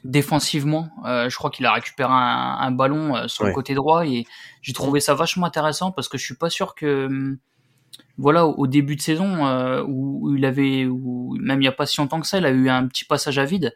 défensivement. 0.02 0.90
je 1.04 1.36
crois 1.36 1.50
qu'il 1.50 1.66
a 1.66 1.72
récupéré 1.72 2.10
un, 2.12 2.72
ballon 2.72 3.28
sur 3.28 3.44
le 3.44 3.52
côté 3.52 3.74
droit 3.74 4.04
et 4.04 4.26
j'ai 4.60 4.72
trouvé 4.72 4.98
ça 4.98 5.14
vachement 5.14 5.46
intéressant 5.46 5.92
parce 5.92 6.08
que 6.08 6.18
je 6.18 6.24
suis 6.24 6.36
pas 6.36 6.50
sûr 6.50 6.74
que 6.74 7.38
voilà, 8.18 8.46
au 8.46 8.66
début 8.66 8.96
de 8.96 9.00
saison, 9.00 9.46
euh, 9.46 9.82
où, 9.86 10.34
il 10.36 10.44
avait, 10.44 10.84
même 10.84 11.58
il 11.58 11.64
n'y 11.64 11.68
a 11.68 11.72
pas 11.72 11.86
si 11.86 11.98
longtemps 11.98 12.20
que 12.20 12.26
ça, 12.26 12.38
il 12.38 12.46
a 12.46 12.50
eu 12.50 12.68
un 12.68 12.86
petit 12.86 13.04
passage 13.04 13.38
à 13.38 13.44
vide. 13.44 13.74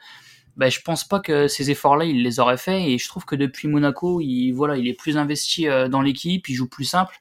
Ben, 0.56 0.70
je 0.70 0.80
pense 0.80 1.04
pas 1.06 1.20
que 1.20 1.48
ces 1.48 1.70
efforts-là, 1.70 2.04
il 2.06 2.22
les 2.22 2.40
aurait 2.40 2.56
fait. 2.56 2.90
Et 2.90 2.98
je 2.98 3.08
trouve 3.08 3.24
que 3.24 3.36
depuis 3.36 3.68
Monaco, 3.68 4.20
il, 4.20 4.52
voilà, 4.52 4.76
il 4.76 4.88
est 4.88 4.94
plus 4.94 5.16
investi 5.18 5.68
euh, 5.68 5.88
dans 5.88 6.02
l'équipe, 6.02 6.48
il 6.48 6.54
joue 6.54 6.68
plus 6.68 6.84
simple. 6.84 7.18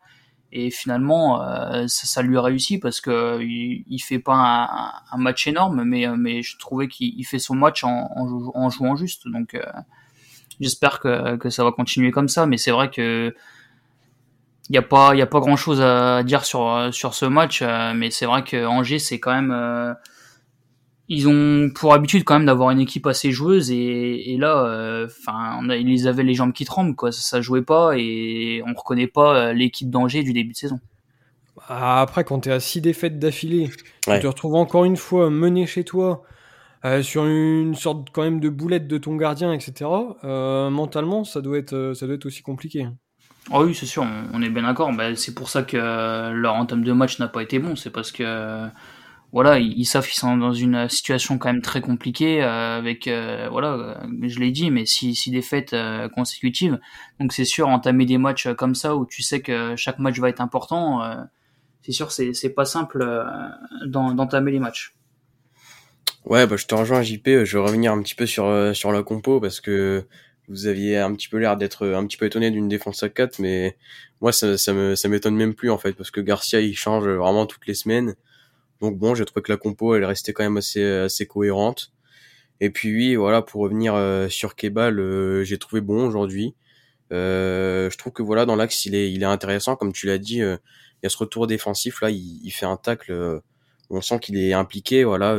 Et 0.52 0.72
finalement, 0.72 1.42
euh, 1.42 1.86
ça, 1.88 2.22
lui 2.22 2.38
a 2.38 2.42
réussi 2.42 2.78
parce 2.80 3.02
que 3.02 3.42
il, 3.42 4.00
fait 4.00 4.20
pas 4.20 5.04
un, 5.12 5.18
match 5.18 5.48
énorme, 5.48 5.84
mais, 5.84 6.08
mais 6.16 6.44
je 6.44 6.58
trouvais 6.58 6.88
qu'il 6.88 7.26
fait 7.26 7.40
son 7.40 7.56
match 7.56 7.84
en 7.84 8.70
jouant 8.70 8.96
juste. 8.96 9.28
Donc, 9.28 9.58
j'espère 10.62 11.02
que, 11.02 11.36
que 11.36 11.50
ça 11.50 11.66
va 11.66 11.74
continuer 11.74 12.12
comme 12.12 12.30
ça. 12.30 12.46
Mais 12.46 12.58
c'est 12.58 12.72
vrai 12.72 12.90
que 12.90 13.36
il 14.70 14.72
n'y 14.72 14.78
a 14.78 14.82
pas 14.82 15.14
il 15.14 15.20
y 15.20 15.22
a 15.22 15.28
pas 15.28 15.40
grand 15.40 15.56
chose 15.56 15.82
à 15.82 16.24
dire 16.24 16.46
sur 16.46 16.90
sur 16.92 17.14
ce 17.14 17.26
match 17.26 17.62
euh, 17.62 17.94
mais 17.96 18.10
c'est 18.10 18.26
vrai 18.26 18.44
que 18.44 18.66
Angers 18.66 19.00
c'est 19.00 19.20
quand 19.20 19.34
même 19.34 19.52
euh, 19.52 19.94
ils 21.08 21.28
ont 21.28 21.70
pour 21.70 21.94
habitude 21.94 22.24
quand 22.24 22.34
même 22.36 22.48
d'avoir 22.48 22.72
une 22.72 22.80
équipe 22.80 23.06
assez 23.06 23.32
joueuse 23.32 23.70
et, 23.70 24.34
et 24.34 24.38
là 24.38 24.66
euh, 24.66 25.06
enfin 25.06 25.62
ils 25.70 26.08
avaient 26.08 26.24
les 26.24 26.34
jambes 26.34 26.54
qui 26.54 26.66
tremblent 26.66 26.96
quoi. 26.96 27.12
Ça, 27.12 27.22
ça 27.22 27.42
jouait 27.42 27.62
pas 27.62 27.96
et 27.96 28.64
on 28.66 28.74
reconnaît 28.74 29.08
pas 29.08 29.54
l'équipe 29.54 29.90
d'Angers 29.92 30.24
du 30.24 30.34
début 30.34 30.54
de 30.54 30.58
saison. 30.58 30.80
Bah, 31.56 32.02
après 32.02 32.24
quand 32.24 32.42
tu 32.42 32.50
es 32.50 32.52
à 32.52 32.60
six 32.60 32.82
défaites 32.82 33.20
d'affilée 33.20 33.70
tu 34.08 34.20
te 34.20 34.28
retrouves 34.28 34.56
encore 34.56 34.84
une 34.86 34.98
fois 34.98 35.30
mené 35.30 35.68
chez 35.68 35.84
toi 35.84 36.24
sur 37.04 37.26
une 37.26 37.76
sorte 37.76 38.10
quand 38.12 38.24
même 38.24 38.40
de 38.40 38.50
boulette 38.50 38.88
de 38.88 38.98
ton 38.98 39.16
gardien 39.16 39.54
etc 39.54 39.90
mentalement 40.24 41.24
ça 41.24 41.42
doit 41.42 41.60
être 41.60 41.94
ça 41.96 42.08
doit 42.08 42.16
être 42.16 42.26
aussi 42.26 42.42
compliqué 42.42 42.88
Oh 43.52 43.64
oui, 43.64 43.76
c'est 43.76 43.86
sûr, 43.86 44.06
on, 44.34 44.42
est 44.42 44.50
bien 44.50 44.64
d'accord. 44.64 44.92
Bah, 44.92 45.16
c'est 45.16 45.36
pour 45.36 45.50
ça 45.50 45.62
que 45.62 45.78
euh, 45.78 46.32
leur 46.32 46.56
entame 46.56 46.84
de 46.84 46.92
match 46.94 47.20
n'a 47.20 47.28
pas 47.28 47.44
été 47.44 47.60
bon. 47.60 47.76
C'est 47.76 47.92
parce 47.92 48.12
que 48.12 48.68
voilà, 49.32 49.60
ils, 49.60 49.86
savent 49.86 50.06
qu'ils 50.06 50.16
sont 50.16 50.38
dans 50.38 50.54
une 50.54 50.90
situation 50.90 51.38
quand 51.38 51.52
même 51.52 51.62
très 51.62 51.82
compliquée 51.82 52.42
euh, 52.42 52.78
avec 52.78 53.08
euh, 53.08 53.48
voilà, 53.52 54.02
je 54.24 54.40
l'ai 54.40 54.52
dit, 54.52 54.72
mais 54.72 54.86
six, 54.86 55.14
six 55.14 55.30
défaites 55.30 55.76
consécutives. 56.16 56.80
Donc 57.20 57.34
c'est 57.34 57.46
sûr, 57.46 57.68
entamer 57.68 58.06
des 58.06 58.18
matchs 58.18 58.48
comme 58.54 58.74
ça 58.74 58.96
où 58.96 59.06
tu 59.06 59.22
sais 59.22 59.42
que 59.42 59.76
chaque 59.76 60.00
match 60.00 60.20
va 60.20 60.30
être 60.30 60.42
important, 60.42 61.02
c'est 61.84 61.92
sûr, 61.92 62.12
c'est 62.12 62.34
c'est 62.34 62.50
pas 62.50 62.66
simple 62.66 63.06
d'entamer 63.86 64.52
les 64.52 64.60
matchs. 64.60 64.96
Ouais, 66.26 66.48
bah 66.48 66.56
je 66.58 66.66
te 66.66 66.74
rejoins 66.74 67.04
JP. 67.04 67.44
Je 67.44 67.58
vais 67.58 67.64
revenir 67.64 67.92
un 67.94 68.02
petit 68.02 68.16
peu 68.16 68.26
sur 68.26 68.76
sur 68.76 68.92
la 68.92 69.04
compo 69.04 69.40
parce 69.40 69.60
que 69.60 70.08
vous 70.50 70.68
aviez 70.68 70.98
un 70.98 71.14
petit 71.16 71.28
peu 71.28 71.38
l'air 71.38 71.58
d'être 71.58 71.88
un 71.88 72.06
petit 72.06 72.18
peu 72.18 72.26
étonné 72.26 72.52
d'une 72.52 72.68
défense 72.68 73.04
à 73.04 73.10
4, 73.10 73.40
mais 73.40 73.78
moi 74.22 74.32
ça, 74.32 74.48
me 74.74 74.96
ça 74.96 75.08
m'étonne 75.10 75.36
même 75.36 75.56
plus 75.56 75.70
en 75.70 75.78
fait 75.78 75.94
parce 75.94 76.12
que 76.12 76.22
Garcia 76.22 76.62
il 76.62 76.76
change 76.76 77.08
vraiment 77.08 77.46
toutes 77.46 77.68
les 77.68 77.74
semaines. 77.74 78.16
Donc 78.82 78.98
bon, 78.98 79.16
j'ai 79.16 79.26
trouvé 79.26 79.42
que 79.44 79.52
la 79.52 79.58
compo 79.58 79.96
elle 79.96 80.06
restait 80.06 80.34
quand 80.34 80.44
même 80.44 80.58
assez 80.58 80.84
assez 80.84 81.26
cohérente. 81.26 81.92
Et 82.62 82.70
puis 82.70 82.94
oui, 82.96 83.16
voilà 83.16 83.42
pour 83.42 83.62
revenir 83.62 83.96
euh, 83.96 84.30
sur 84.30 84.56
Kebal, 84.56 85.00
euh, 85.00 85.44
j'ai 85.44 85.58
trouvé 85.58 85.82
bon 85.82 86.08
aujourd'hui. 86.08 86.56
Euh, 87.14 87.90
je 87.90 87.98
trouve 87.98 88.14
que 88.14 88.24
voilà 88.24 88.46
dans 88.46 88.56
l'axe 88.56 88.86
il 88.86 88.96
est 88.96 89.12
il 89.12 89.22
est 89.22 89.28
intéressant 89.28 89.76
comme 89.76 89.94
tu 89.94 90.08
l'as 90.08 90.18
dit. 90.18 90.38
il 90.38 90.60
y 91.04 91.06
a 91.06 91.10
ce 91.10 91.18
retour 91.18 91.48
défensif 91.48 92.02
là, 92.02 92.10
il, 92.10 92.52
fait 92.52 92.66
un 92.66 92.78
tacle. 92.78 93.42
on 93.90 94.02
sent 94.02 94.20
qu'il 94.20 94.38
est 94.38 94.54
impliqué, 94.54 95.04
voilà 95.04 95.38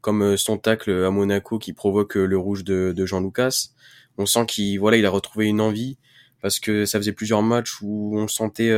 comme 0.00 0.36
son 0.36 0.58
tacle 0.58 0.90
à 1.04 1.10
Monaco 1.10 1.58
qui 1.58 1.72
provoque 1.74 2.14
le 2.14 2.38
rouge 2.38 2.64
de, 2.64 2.92
de 2.96 3.06
Jean 3.06 3.20
Lucas 3.20 3.70
on 4.18 4.26
sent 4.26 4.46
qu'il 4.46 4.78
voilà, 4.78 4.96
il 4.96 5.06
a 5.06 5.10
retrouvé 5.10 5.46
une 5.46 5.60
envie. 5.60 5.98
parce 6.42 6.58
que 6.60 6.84
ça 6.86 6.98
faisait 6.98 7.12
plusieurs 7.12 7.42
matchs 7.42 7.80
où 7.82 8.18
on 8.18 8.22
le 8.22 8.28
sentait, 8.28 8.72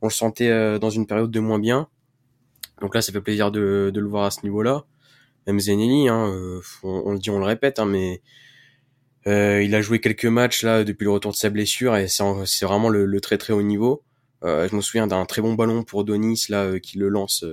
on 0.00 0.06
le 0.06 0.12
sentait 0.12 0.78
dans 0.78 0.90
une 0.90 1.06
période 1.06 1.30
de 1.30 1.40
moins 1.40 1.58
bien. 1.58 1.88
Donc 2.80 2.94
là, 2.94 3.02
ça 3.02 3.12
fait 3.12 3.20
plaisir 3.20 3.50
de, 3.50 3.90
de 3.92 4.00
le 4.00 4.08
voir 4.08 4.24
à 4.24 4.30
ce 4.30 4.42
niveau-là. 4.44 4.84
Même 5.46 5.60
Zenelli, 5.60 6.08
hein, 6.08 6.60
on, 6.82 7.02
on, 7.06 7.12
le 7.12 7.18
dit, 7.18 7.30
on 7.30 7.38
le 7.38 7.44
répète, 7.44 7.78
hein, 7.78 7.86
mais 7.86 8.20
euh, 9.26 9.62
il 9.62 9.74
a 9.74 9.80
joué 9.80 10.00
quelques 10.00 10.26
matchs 10.26 10.62
là 10.62 10.84
depuis 10.84 11.04
le 11.04 11.10
retour 11.10 11.32
de 11.32 11.36
sa 11.36 11.50
blessure 11.50 11.96
et 11.96 12.06
c'est 12.08 12.64
vraiment 12.64 12.88
le, 12.88 13.06
le, 13.06 13.20
très 13.20 13.38
très 13.38 13.52
haut 13.52 13.62
niveau. 13.62 14.04
Euh, 14.44 14.68
je 14.70 14.76
me 14.76 14.80
souviens 14.80 15.06
d'un 15.06 15.24
très 15.24 15.42
bon 15.42 15.54
ballon 15.54 15.82
pour 15.82 16.04
Donis 16.04 16.44
là 16.48 16.64
euh, 16.64 16.78
qui 16.78 16.98
le 16.98 17.08
lance 17.08 17.44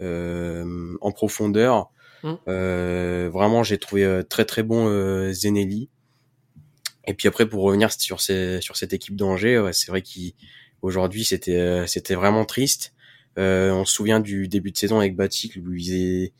euh, 0.00 0.96
en 1.00 1.12
profondeur. 1.12 1.90
Mmh. 2.24 3.26
vraiment, 3.30 3.64
j'ai 3.64 3.78
trouvé 3.78 4.22
très 4.28 4.44
très 4.44 4.62
bon 4.62 4.86
Zenelli. 5.32 5.90
Et 7.06 7.14
puis 7.14 7.28
après, 7.28 7.48
pour 7.48 7.62
revenir 7.62 7.92
sur, 7.92 8.20
ces, 8.20 8.60
sur 8.60 8.76
cette 8.76 8.92
équipe 8.92 9.16
d'Angers, 9.16 9.58
ouais, 9.58 9.72
c'est 9.72 9.90
vrai 9.90 10.02
qu'aujourd'hui 10.02 11.24
c'était 11.24 11.86
c'était 11.86 12.14
vraiment 12.14 12.44
triste. 12.44 12.94
on 13.36 13.84
se 13.84 13.92
souvient 13.94 14.20
du 14.20 14.48
début 14.48 14.70
de 14.70 14.76
saison 14.76 14.98
avec 14.98 15.16
Batik 15.16 15.56
où 15.56 15.72
il, 15.74 16.30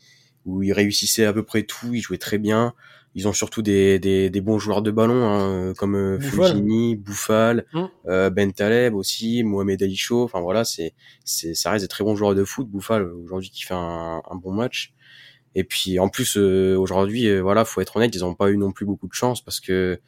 où 0.45 0.63
il 0.63 0.73
réussissait 0.73 1.25
à 1.25 1.33
peu 1.33 1.43
près 1.43 1.63
tout, 1.63 1.93
il 1.93 2.01
jouait 2.01 2.17
très 2.17 2.37
bien. 2.37 2.73
Ils 3.15 3.27
ont 3.27 3.33
surtout 3.33 3.61
des, 3.61 3.99
des, 3.99 4.31
des 4.31 4.41
bons 4.41 4.57
joueurs 4.57 4.81
de 4.81 4.89
ballon 4.89 5.23
hein, 5.23 5.73
comme 5.77 5.95
euh, 5.95 6.19
Fujini, 6.19 6.95
Bouffal, 6.95 7.65
mm. 7.73 7.83
euh, 8.07 8.29
Ben 8.31 8.51
Taleb 8.51 8.95
aussi, 8.95 9.43
Mohamed 9.43 9.83
Ali 9.83 9.99
Enfin 10.09 10.41
voilà, 10.41 10.63
c'est 10.63 10.93
c'est 11.23 11.53
ça 11.53 11.71
reste 11.71 11.83
des 11.83 11.87
très 11.87 12.03
bons 12.03 12.15
joueurs 12.15 12.33
de 12.33 12.43
foot. 12.43 12.67
Bouffal 12.67 13.03
aujourd'hui 13.03 13.51
qui 13.51 13.63
fait 13.63 13.75
un, 13.75 14.21
un, 14.27 14.35
bon 14.35 14.51
match. 14.51 14.93
Et 15.53 15.63
puis 15.63 15.99
en 15.99 16.09
plus 16.09 16.37
euh, 16.37 16.75
aujourd'hui, 16.75 17.27
euh, 17.27 17.41
voilà, 17.41 17.65
faut 17.65 17.81
être 17.81 17.95
honnête, 17.97 18.13
ils 18.15 18.25
ont 18.25 18.33
pas 18.33 18.49
eu 18.49 18.57
non 18.57 18.71
plus 18.71 18.85
beaucoup 18.85 19.07
de 19.07 19.13
chance 19.13 19.43
parce 19.43 19.59
que 19.59 19.99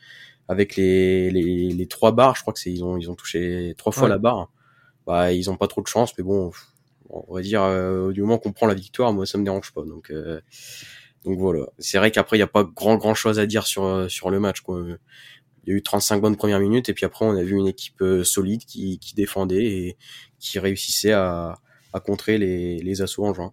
avec 0.48 0.76
les 0.76 1.30
les, 1.32 1.70
les 1.70 1.88
trois 1.88 2.12
barres, 2.12 2.36
je 2.36 2.42
crois 2.42 2.54
que 2.54 2.60
c'est 2.60 2.72
ils 2.72 2.84
ont 2.84 2.98
ils 2.98 3.10
ont 3.10 3.16
touché 3.16 3.74
trois 3.78 3.92
fois 3.92 4.08
la 4.10 4.18
barre. 4.18 4.52
Bah 5.06 5.32
ils 5.34 5.50
ont 5.50 5.58
pas 5.58 5.68
trop 5.68 5.82
de 5.82 5.88
chance, 5.88 6.14
mais 6.18 6.24
bon, 6.24 6.52
on 7.10 7.36
va 7.36 7.42
dire 7.42 7.62
euh, 7.64 8.12
du 8.12 8.22
moment 8.22 8.40
qu'on 8.40 8.54
prend 8.54 8.68
la 8.68 8.74
victoire, 8.74 9.14
moi 9.14 9.26
ça 9.26 9.38
me 9.38 9.44
dérange 9.44 9.72
pas. 9.74 9.84
Donc 9.84 10.12
donc 11.26 11.40
voilà, 11.40 11.66
c'est 11.80 11.98
vrai 11.98 12.12
qu'après 12.12 12.38
il 12.38 12.40
n'y 12.40 12.44
a 12.44 12.48
pas 12.48 12.64
grand 12.64 12.98
grand 12.98 13.16
chose 13.16 13.40
à 13.40 13.48
dire 13.48 13.66
sur 13.66 13.84
euh, 13.84 14.08
sur 14.08 14.30
le 14.30 14.40
match 14.40 14.62
quoi. 14.62 14.86
Il 15.64 15.72
y 15.72 15.74
a 15.74 15.78
eu 15.78 15.82
35 15.82 16.22
bonnes 16.22 16.36
premières 16.36 16.60
minutes 16.60 16.90
et 16.90 16.94
puis 16.94 17.06
après 17.06 17.26
on 17.26 17.36
a 17.36 17.42
vu 17.42 17.56
une 17.58 17.68
équipe 17.68 18.00
euh, 18.02 18.24
solide 18.24 18.64
qui, 18.66 19.00
qui 19.00 19.16
défendait 19.16 19.66
et 19.66 19.98
qui 20.38 20.60
réussissait 20.60 21.14
à, 21.14 21.58
à 21.92 22.00
contrer 22.00 22.38
les, 22.38 22.78
les 22.78 23.02
assauts 23.02 23.26
en 23.26 23.34
juin. 23.34 23.52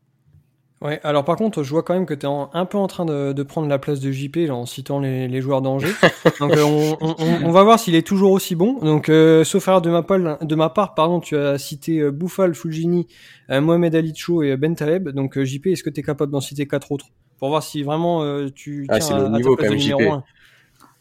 Ouais, 0.82 1.00
alors 1.04 1.24
par 1.24 1.36
contre, 1.36 1.62
je 1.62 1.70
vois 1.70 1.82
quand 1.82 1.94
même 1.94 2.06
que 2.06 2.14
tu 2.14 2.26
es 2.26 2.28
un 2.28 2.66
peu 2.66 2.76
en 2.76 2.88
train 2.88 3.04
de, 3.04 3.32
de, 3.32 3.42
prendre 3.44 3.68
la 3.68 3.78
place 3.78 4.00
de 4.00 4.10
JP 4.10 4.50
en 4.50 4.66
citant 4.66 4.98
les, 4.98 5.28
les 5.28 5.40
joueurs 5.40 5.62
d'Angers. 5.62 5.92
Donc 6.40 6.56
euh, 6.56 6.62
on, 6.64 6.96
on, 7.00 7.14
on, 7.44 7.50
va 7.52 7.62
voir 7.62 7.78
s'il 7.78 7.94
est 7.94 8.06
toujours 8.06 8.32
aussi 8.32 8.56
bon. 8.56 8.78
Donc 8.80 9.08
euh, 9.08 9.44
sauf 9.44 9.68
erreur 9.68 9.80
de 9.80 9.90
ma, 9.90 10.02
part, 10.02 10.44
de 10.44 10.54
ma 10.56 10.70
part, 10.70 10.94
pardon, 10.94 11.20
tu 11.20 11.36
as 11.36 11.56
cité 11.58 12.00
euh, 12.00 12.10
Bouffal, 12.10 12.54
Fulgini, 12.54 13.06
Mohamed 13.48 13.94
Alicho 13.94 14.42
et 14.42 14.56
Ben 14.56 14.74
Taleb. 14.74 15.10
Donc 15.10 15.40
JP, 15.40 15.68
est-ce 15.68 15.84
que 15.84 15.90
tu 15.90 16.00
es 16.00 16.02
capable 16.02 16.32
d'en 16.32 16.40
citer 16.40 16.66
quatre 16.66 16.90
autres? 16.90 17.06
Pour 17.38 17.48
voir 17.48 17.62
si 17.62 17.82
vraiment 17.82 18.22
euh, 18.22 18.48
tu 18.54 18.86
ah, 18.88 19.00
c'est 19.00 19.14
le 19.14 19.28
niveau 19.28 19.56
quand 19.56 19.68
même 19.68 19.78
JP. 19.78 20.00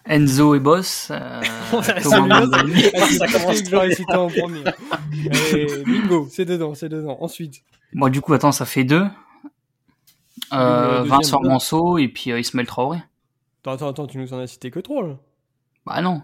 Enzo 0.06 0.56
et 0.56 0.60
Boss. 0.60 1.10
Euh, 1.12 1.42
ça 1.84 2.02
commence 2.02 2.50
que 3.62 4.18
en 4.18 4.28
premier. 4.28 5.84
bingo, 5.86 6.28
c'est 6.32 6.46
dedans, 6.46 6.74
c'est 6.74 6.90
dedans. 6.90 7.18
Ensuite. 7.22 7.62
Moi, 7.94 8.10
du 8.10 8.22
coup, 8.22 8.34
attends, 8.34 8.52
ça 8.52 8.66
fait 8.66 8.84
deux. 8.84 9.06
Euh, 10.54 11.04
Vincent 11.04 11.42
Manceau 11.42 11.98
et 11.98 12.08
puis 12.08 12.32
euh, 12.32 12.40
Ismaël 12.40 12.68
Traoré. 12.68 13.00
Attends, 13.66 13.90
attends, 13.90 14.08
tu 14.08 14.18
nous 14.18 14.34
en 14.34 14.40
as 14.40 14.48
cité 14.48 14.72
que 14.72 14.80
trois 14.80 15.04
là. 15.04 15.16
Bah 15.86 16.02
non. 16.02 16.22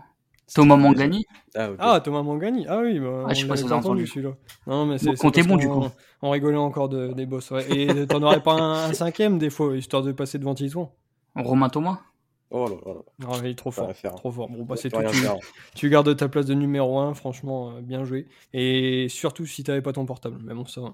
Thomas 0.54 0.78
Mangani. 0.78 1.26
Ah, 1.56 1.70
ah, 1.78 2.00
Thomas 2.00 2.24
Mangani. 2.24 2.66
Ah 2.70 2.80
oui, 2.80 3.00
bah, 3.00 3.26
ah, 3.28 3.34
je 3.34 3.42
sais 3.42 3.48
pas 3.48 3.58
si 3.58 3.64
vous 3.64 3.74
entendu 3.74 4.08
celui-là. 4.08 4.34
Non, 4.66 4.86
mais 4.86 4.98
c'est. 4.98 5.16
Comptez 5.18 5.44
bon 5.44 5.58
du 5.58 5.68
coup. 5.68 5.88
On 6.22 6.32
rigolait 6.32 6.58
encore 6.58 6.90
de, 6.90 7.14
des 7.14 7.26
boss. 7.26 7.52
Ouais. 7.52 7.66
Et 7.70 7.88
t'en 8.08 8.22
aurais 8.24 8.42
pas 8.42 8.54
un, 8.54 8.94
cinquième 8.94 9.38
des 9.38 9.50
fois, 9.50 9.76
histoire 9.76 10.04
de 10.04 10.12
passer 10.12 10.40
devant 10.40 10.56
Titouan. 10.56 10.92
Romain 11.36 11.70
Thomas. 11.70 12.00
Oh 12.50 12.66
là 12.66 12.76
là. 12.86 12.94
Non, 13.20 13.42
il 13.44 13.50
est 13.50 13.56
trop 13.56 13.72
fort. 13.72 13.92
Trop 14.16 14.32
fort. 14.32 14.50
Bon, 14.50 14.64
bah, 14.64 14.76
c'est 14.78 14.90
tout. 14.90 15.02
Tu, 15.12 15.28
tu, 15.76 15.90
gardes 15.90 16.16
ta 16.16 16.30
place 16.30 16.46
de 16.46 16.54
numéro 16.54 16.98
1, 16.98 17.14
franchement, 17.14 17.72
euh, 17.72 17.82
bien 17.82 18.06
joué. 18.06 18.26
Et 18.54 19.08
surtout 19.10 19.46
si 19.46 19.66
t'avais 19.66 19.82
pas 19.82 19.92
ton 19.92 20.06
portable. 20.06 20.38
Mais 20.42 20.54
bon, 20.54 20.66
ça 20.66 20.80
va. 20.80 20.94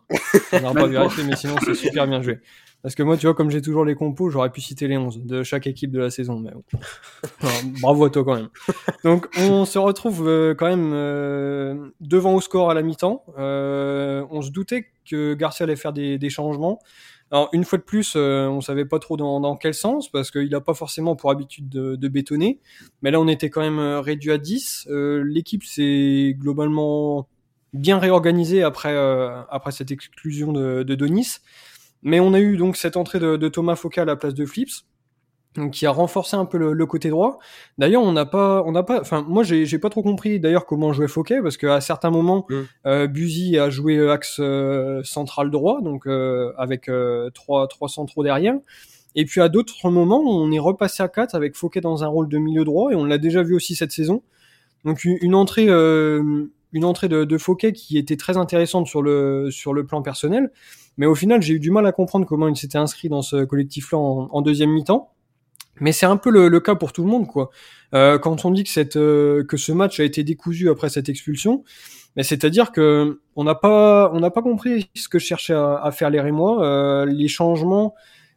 On 0.54 0.60
n'aura 0.62 0.74
pas 0.74 0.88
vérifié, 0.88 1.24
mais 1.24 1.36
sinon, 1.36 1.56
c'est 1.64 1.76
super 1.76 2.08
bien 2.08 2.24
joué. 2.24 2.40
Parce 2.84 2.96
que 2.96 3.04
moi, 3.04 3.16
tu 3.16 3.28
vois, 3.28 3.34
comme 3.34 3.50
j'ai 3.50 3.62
toujours 3.62 3.86
les 3.86 3.96
compos, 3.96 4.30
j'aurais 4.30 4.50
pu 4.50 4.60
citer 4.60 4.90
les 4.90 4.98
11 4.98 5.22
de 5.24 5.42
chaque 5.44 5.68
équipe 5.68 5.90
de 5.90 6.00
la 6.00 6.10
saison. 6.10 6.38
Mais 6.38 6.52
bravo 7.82 8.04
à 8.04 8.10
toi 8.10 8.26
quand 8.26 8.36
même. 8.36 8.50
Donc, 9.06 9.28
on 9.40 9.64
se 9.64 9.80
retrouve 9.80 10.28
euh, 10.28 10.54
quand 10.54 10.68
même 10.68 10.92
euh, 10.94 11.92
devant 12.02 12.34
au 12.34 12.42
score 12.42 12.70
à 12.70 12.74
la 12.74 12.82
mi-temps. 12.82 13.24
Euh, 13.38 14.26
on 14.32 14.42
se 14.42 14.52
doutait 14.52 14.92
que 15.10 15.34
Garcia 15.34 15.64
allait 15.64 15.78
faire 15.78 15.94
des, 15.94 16.18
des 16.18 16.30
changements. 16.30 16.80
Alors, 17.32 17.48
une 17.54 17.64
fois 17.64 17.78
de 17.78 17.84
plus, 17.84 18.16
euh, 18.18 18.48
on 18.48 18.60
savait 18.60 18.84
pas 18.84 19.00
trop 19.00 19.16
dans, 19.16 19.40
dans 19.40 19.56
quel 19.56 19.74
sens, 19.74 20.12
parce 20.12 20.30
qu'il 20.30 20.50
n'a 20.50 20.60
pas 20.60 20.74
forcément 20.74 21.16
pour 21.16 21.32
habitude 21.32 21.70
de, 21.70 21.96
de, 21.96 22.08
bétonner. 22.10 22.60
Mais 23.02 23.12
là, 23.12 23.22
on 23.22 23.30
était 23.30 23.50
quand 23.50 23.62
même 23.62 23.80
réduit 23.80 24.34
à 24.34 24.38
10. 24.38 24.90
L'équipe 25.24 25.64
s'est 25.64 26.36
globalement 26.38 27.30
bien 27.72 27.98
réorganisée 27.98 28.62
après, 28.62 28.94
après 29.50 29.72
cette 29.72 29.90
exclusion 29.90 30.52
de, 30.52 30.84
de 30.84 30.96
Donis. 30.96 31.38
Mais 32.04 32.20
on 32.20 32.34
a 32.34 32.40
eu 32.40 32.58
donc 32.58 32.78
cette 32.78 32.98
entrée 32.98 33.20
de, 33.20 33.38
de 33.38 33.48
Thomas 33.48 33.76
Foucault 33.76 34.02
à 34.02 34.06
la 34.06 34.16
place 34.16 34.34
de 34.34 34.46
Flips, 34.46 34.86
donc 35.56 35.72
qui 35.72 35.86
a 35.86 35.92
renforcé 35.92 36.36
un 36.36 36.46
peu 36.46 36.58
le, 36.58 36.74
le 36.74 36.86
côté 36.86 37.10
droit. 37.10 37.40
D'ailleurs, 37.78 38.02
on 38.02 38.12
n'a 38.12 38.26
pas, 38.26 38.64
on 38.66 38.72
n'a 38.72 38.84
pas, 38.84 39.00
enfin 39.00 39.24
moi 39.28 39.44
j'ai, 39.44 39.66
j'ai 39.66 39.80
pas 39.80 39.90
trop 39.90 40.02
compris 40.02 40.40
d'ailleurs 40.40 40.66
comment 40.66 40.94
jouer 40.94 41.08
Fouquet 41.08 41.42
parce 41.42 41.58
qu'à 41.58 41.80
certains 41.82 42.12
moments, 42.12 42.46
mm. 42.50 42.62
euh, 42.88 43.08
Buzy 43.08 43.58
a 43.58 43.70
joué 43.70 44.10
axe 44.10 44.38
euh, 44.40 45.02
central 45.04 45.52
droit, 45.52 45.82
donc 45.82 46.08
euh, 46.08 46.52
avec 46.58 46.90
euh, 46.90 47.30
trois 47.32 47.68
trois 47.68 47.90
centraux 47.90 48.24
derrière. 48.24 48.56
Et 49.16 49.26
puis 49.26 49.42
à 49.42 49.50
d'autres 49.50 49.92
moments, 49.92 50.22
on 50.22 50.52
est 50.52 50.60
repassé 50.60 51.04
à 51.04 51.08
4 51.08 51.36
avec 51.36 51.56
Fouquet 51.56 51.82
dans 51.82 52.04
un 52.04 52.08
rôle 52.08 52.28
de 52.28 52.40
milieu 52.40 52.64
droit 52.64 52.92
et 52.92 52.96
on 52.96 53.06
l'a 53.06 53.20
déjà 53.20 53.44
vu 53.44 53.56
aussi 53.56 53.76
cette 53.76 53.92
saison. 53.92 54.24
Donc 54.86 55.06
une, 55.06 55.36
entrée, 55.36 55.68
une 56.74 56.86
entrée 56.86 57.08
de, 57.08 57.24
de 57.24 57.38
Fouquet 57.38 57.72
qui 57.72 57.98
était 57.98 58.18
très 58.18 58.38
intéressante 58.38 58.88
sur 58.88 59.02
le 59.02 59.50
sur 59.52 59.74
le 59.74 59.86
plan 59.86 60.02
personnel. 60.02 60.52
Mais 60.98 61.06
au 61.06 61.16
final, 61.16 61.42
j'ai 61.42 61.56
eu 61.56 61.60
du 61.60 61.72
mal 61.72 61.86
à 61.86 61.92
comprendre 61.92 62.26
comment 62.26 62.48
il 62.48 62.56
s'était 62.56 62.78
inscrit 62.78 63.10
dans 63.10 63.22
ce 63.22 63.46
collectif-là 63.46 63.98
en, 63.98 64.42
deuxième 64.42 64.70
mi-temps. 64.72 65.12
Mais 65.80 65.92
c'est 65.92 66.06
un 66.06 66.18
peu 66.18 66.30
le, 66.30 66.60
cas 66.60 66.76
pour 66.76 66.94
tout 66.94 67.04
le 67.04 67.10
monde, 67.10 67.26
quoi. 67.28 67.50
Euh, 67.96 68.20
quand 68.20 68.46
on 68.46 68.52
dit 68.52 68.64
que 68.64 68.70
cette 68.70 68.96
euh, 68.96 69.44
que 69.44 69.58
ce 69.58 69.72
match 69.72 70.00
a 70.00 70.04
été 70.04 70.24
décousu 70.24 70.70
après 70.70 70.90
cette 70.90 71.10
expulsion, 71.10 71.64
mais 72.16 72.24
c'est-à-dire 72.24 72.72
que 72.72 73.22
on 73.36 73.44
n'a 73.44 73.56
pas 73.56 74.12
on 74.14 74.20
n'a 74.20 74.30
pas 74.30 74.44
compris 74.44 74.90
ce 74.96 75.10
que 75.10 75.18
cherchait 75.20 75.54
à, 75.54 75.76
à 75.76 75.92
faire 75.92 76.12
les 76.12 76.22
Rémois. 76.22 76.64
Euh, 76.64 77.06
les 77.06 77.28
changements 77.28 77.96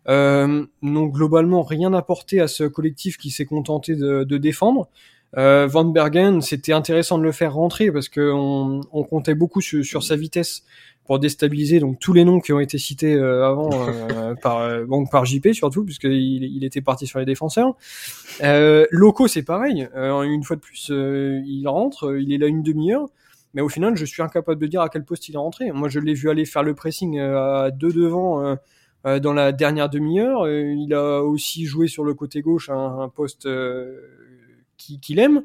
euh, 0.09 0.65
n'ont 0.83 1.07
globalement 1.07 1.63
rien 1.63 1.93
apporté 1.93 2.41
à 2.41 2.49
ce 2.49 2.65
collectif 2.65 3.17
qui 3.17 3.31
s'est 3.31 3.45
contenté 3.45 3.97
de, 3.97 4.25
de 4.25 4.39
défendre. 4.39 4.89
Euh, 5.37 5.67
Van 5.67 5.85
Bergen, 5.85 6.41
c'était 6.41 6.73
intéressant 6.73 7.19
de 7.19 7.23
le 7.23 7.33
faire 7.33 7.55
rentrer 7.55 7.93
parce 7.93 8.09
qu'on 8.09 8.81
on 8.91 9.05
comptait 9.05 9.35
beaucoup 9.35 9.61
sur, 9.61 9.85
sur, 9.85 10.03
sa 10.03 10.17
vitesse 10.17 10.65
pour 11.05 11.19
déstabiliser 11.19 11.79
donc 11.79 11.99
tous 11.99 12.13
les 12.13 12.25
noms 12.25 12.41
qui 12.41 12.53
ont 12.53 12.61
été 12.61 12.79
cités 12.79 13.15
euh, 13.15 13.47
avant 13.47 13.71
euh, 13.73 14.35
par 14.43 14.59
euh, 14.59 14.85
bon, 14.87 15.07
par 15.07 15.25
JP 15.25 15.53
surtout 15.53 15.85
puisqu'il 15.85 16.45
il 16.45 16.65
était 16.65 16.81
parti 16.81 17.07
sur 17.07 17.19
les 17.19 17.27
défenseurs. 17.27 17.77
Euh, 18.43 18.87
Loco 18.91 19.29
c'est 19.29 19.43
pareil, 19.43 19.89
une 19.95 20.43
fois 20.43 20.57
de 20.57 20.61
plus 20.63 20.89
il 20.91 21.67
rentre, 21.67 22.17
il 22.19 22.33
est 22.33 22.39
là 22.39 22.47
une 22.47 22.63
demi-heure, 22.63 23.07
mais 23.53 23.61
au 23.61 23.69
final 23.69 23.95
je 23.97 24.05
suis 24.07 24.23
incapable 24.23 24.61
de 24.61 24.67
dire 24.67 24.81
à 24.81 24.89
quel 24.89 25.05
poste 25.05 25.29
il 25.29 25.35
est 25.35 25.39
rentré. 25.39 25.71
Moi 25.71 25.91
je 25.91 26.01
l'ai 26.01 26.15
vu 26.15 26.31
aller 26.31 26.47
faire 26.47 26.63
le 26.63 26.75
pressing 26.75 27.21
à 27.21 27.71
deux 27.71 27.93
devant 27.93 28.57
dans 29.05 29.33
la 29.33 29.53
dernière 29.53 29.91
demi-heure. 29.91 30.49
il 30.49 30.93
a 30.95 31.23
aussi 31.23 31.67
joué 31.67 31.89
sur 31.89 32.05
le 32.05 32.15
côté 32.15 32.41
gauche 32.41 32.71
un, 32.71 33.01
un 33.01 33.09
poste 33.09 33.47
qu'il 34.77 35.19
aime 35.19 35.43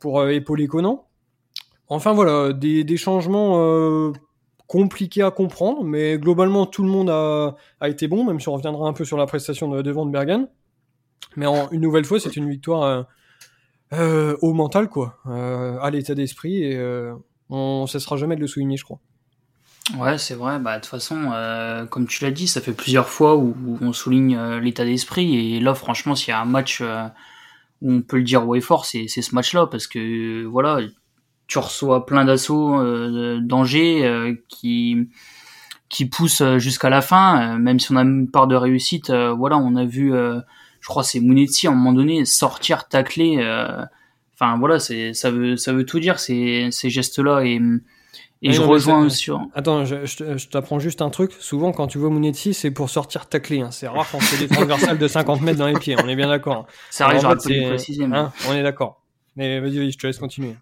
pour 0.00 0.26
épauler 0.28 0.66
Conan. 0.66 1.06
Enfin 1.88 2.12
voilà, 2.12 2.52
des, 2.52 2.96
changements 2.96 4.12
compliqué 4.66 5.22
à 5.22 5.30
comprendre, 5.30 5.82
mais 5.82 6.18
globalement 6.18 6.66
tout 6.66 6.82
le 6.82 6.90
monde 6.90 7.10
a, 7.10 7.88
été 7.88 8.06
bon, 8.06 8.24
même 8.24 8.38
si 8.38 8.48
on 8.48 8.54
reviendra 8.54 8.86
un 8.88 8.92
peu 8.92 9.04
sur 9.04 9.16
la 9.16 9.26
prestation 9.26 9.68
de, 9.68 9.82
de 9.82 9.90
Van 9.90 10.06
Bergen. 10.06 10.48
Mais 11.36 11.46
une 11.72 11.80
nouvelle 11.80 12.04
fois, 12.04 12.20
c'est 12.20 12.36
une 12.36 12.48
victoire 12.48 12.82
euh, 12.82 13.02
euh, 13.92 14.36
au 14.42 14.52
mental, 14.52 14.88
quoi, 14.88 15.18
euh, 15.26 15.78
à 15.80 15.90
l'état 15.90 16.14
d'esprit, 16.14 16.62
et 16.62 16.76
euh, 16.76 17.14
on 17.48 17.82
ne 17.82 17.86
cessera 17.86 18.16
jamais 18.16 18.36
de 18.36 18.40
le 18.40 18.46
souligner, 18.46 18.76
je 18.76 18.84
crois. 18.84 18.98
Ouais, 19.96 20.18
c'est 20.18 20.34
vrai. 20.34 20.58
Bah, 20.58 20.76
de 20.76 20.82
toute 20.82 20.90
façon, 20.90 21.30
euh, 21.32 21.86
comme 21.86 22.06
tu 22.06 22.22
l'as 22.24 22.30
dit, 22.30 22.46
ça 22.46 22.60
fait 22.60 22.72
plusieurs 22.72 23.08
fois 23.08 23.36
où, 23.36 23.78
on 23.80 23.92
souligne 23.92 24.36
euh, 24.36 24.60
l'état 24.60 24.84
d'esprit, 24.84 25.54
et 25.54 25.60
là, 25.60 25.74
franchement, 25.74 26.14
s'il 26.14 26.30
y 26.30 26.32
a 26.32 26.40
un 26.40 26.44
match 26.44 26.82
où 26.82 26.84
on 27.82 28.02
peut 28.02 28.18
le 28.18 28.24
dire 28.24 28.46
haut 28.46 28.54
et 28.54 28.60
fort, 28.60 28.84
c'est 28.84 29.08
ce 29.08 29.34
match-là, 29.34 29.66
parce 29.66 29.86
que 29.86 30.44
voilà, 30.44 30.80
tu 31.46 31.58
reçois 31.58 32.06
plein 32.06 32.24
d'assauts 32.24 32.80
euh, 32.80 33.40
d'Angers 33.40 34.06
euh, 34.06 34.34
qui 34.48 35.08
qui 35.88 36.04
poussent 36.06 36.42
euh, 36.42 36.58
jusqu'à 36.58 36.90
la 36.90 37.00
fin, 37.00 37.58
même 37.58 37.80
si 37.80 37.90
on 37.92 37.96
a 37.96 38.02
une 38.02 38.30
part 38.30 38.46
de 38.46 38.54
réussite. 38.54 39.10
voilà, 39.10 39.56
on 39.56 39.74
a 39.76 39.84
vu, 39.84 40.12
je 40.12 40.86
crois 40.86 41.02
c'est 41.02 41.20
Mounetzi 41.20 41.66
à 41.66 41.70
un 41.70 41.74
moment 41.74 41.92
donné 41.92 42.24
sortir, 42.24 42.88
tacler, 42.88 43.38
Enfin 44.40 44.56
voilà, 44.56 44.78
c'est 44.78 45.14
ça 45.14 45.32
veut 45.32 45.56
ça 45.56 45.72
veut 45.72 45.84
tout 45.84 45.98
dire 45.98 46.20
ces 46.20 46.68
ces 46.70 46.90
gestes 46.90 47.18
là 47.18 47.42
et 48.42 48.50
et 48.50 48.52
je 48.52 48.60
rejoins 48.60 49.08
sur. 49.08 49.40
Attends, 49.54 49.84
je, 49.84 50.06
je, 50.06 50.48
t'apprends 50.48 50.78
juste 50.78 51.02
un 51.02 51.10
truc. 51.10 51.32
Souvent, 51.40 51.72
quand 51.72 51.88
tu 51.88 51.98
vois 51.98 52.08
Mounetzi, 52.08 52.54
c'est 52.54 52.70
pour 52.70 52.88
sortir 52.88 53.26
tacler. 53.28 53.60
Hein. 53.60 53.70
C'est 53.70 53.88
rare 53.88 54.06
quand 54.10 54.20
c'est 54.20 54.38
des 54.38 54.48
transversales 54.54 54.98
de 54.98 55.08
50 55.08 55.40
mètres 55.40 55.58
dans 55.58 55.66
les 55.66 55.78
pieds. 55.78 55.96
On 56.02 56.08
est 56.08 56.16
bien 56.16 56.28
d'accord. 56.28 56.66
Ça 56.90 57.06
arrive, 57.06 57.20
j'aurais 57.20 57.36
pu 57.36 57.62
préciser. 57.66 58.04
Hein 58.04 58.32
on 58.48 58.54
est 58.54 58.62
d'accord. 58.62 59.02
Mais 59.36 59.60
vas-y, 59.60 59.90
je 59.90 59.98
te 59.98 60.06
laisse 60.06 60.18
continuer. 60.18 60.54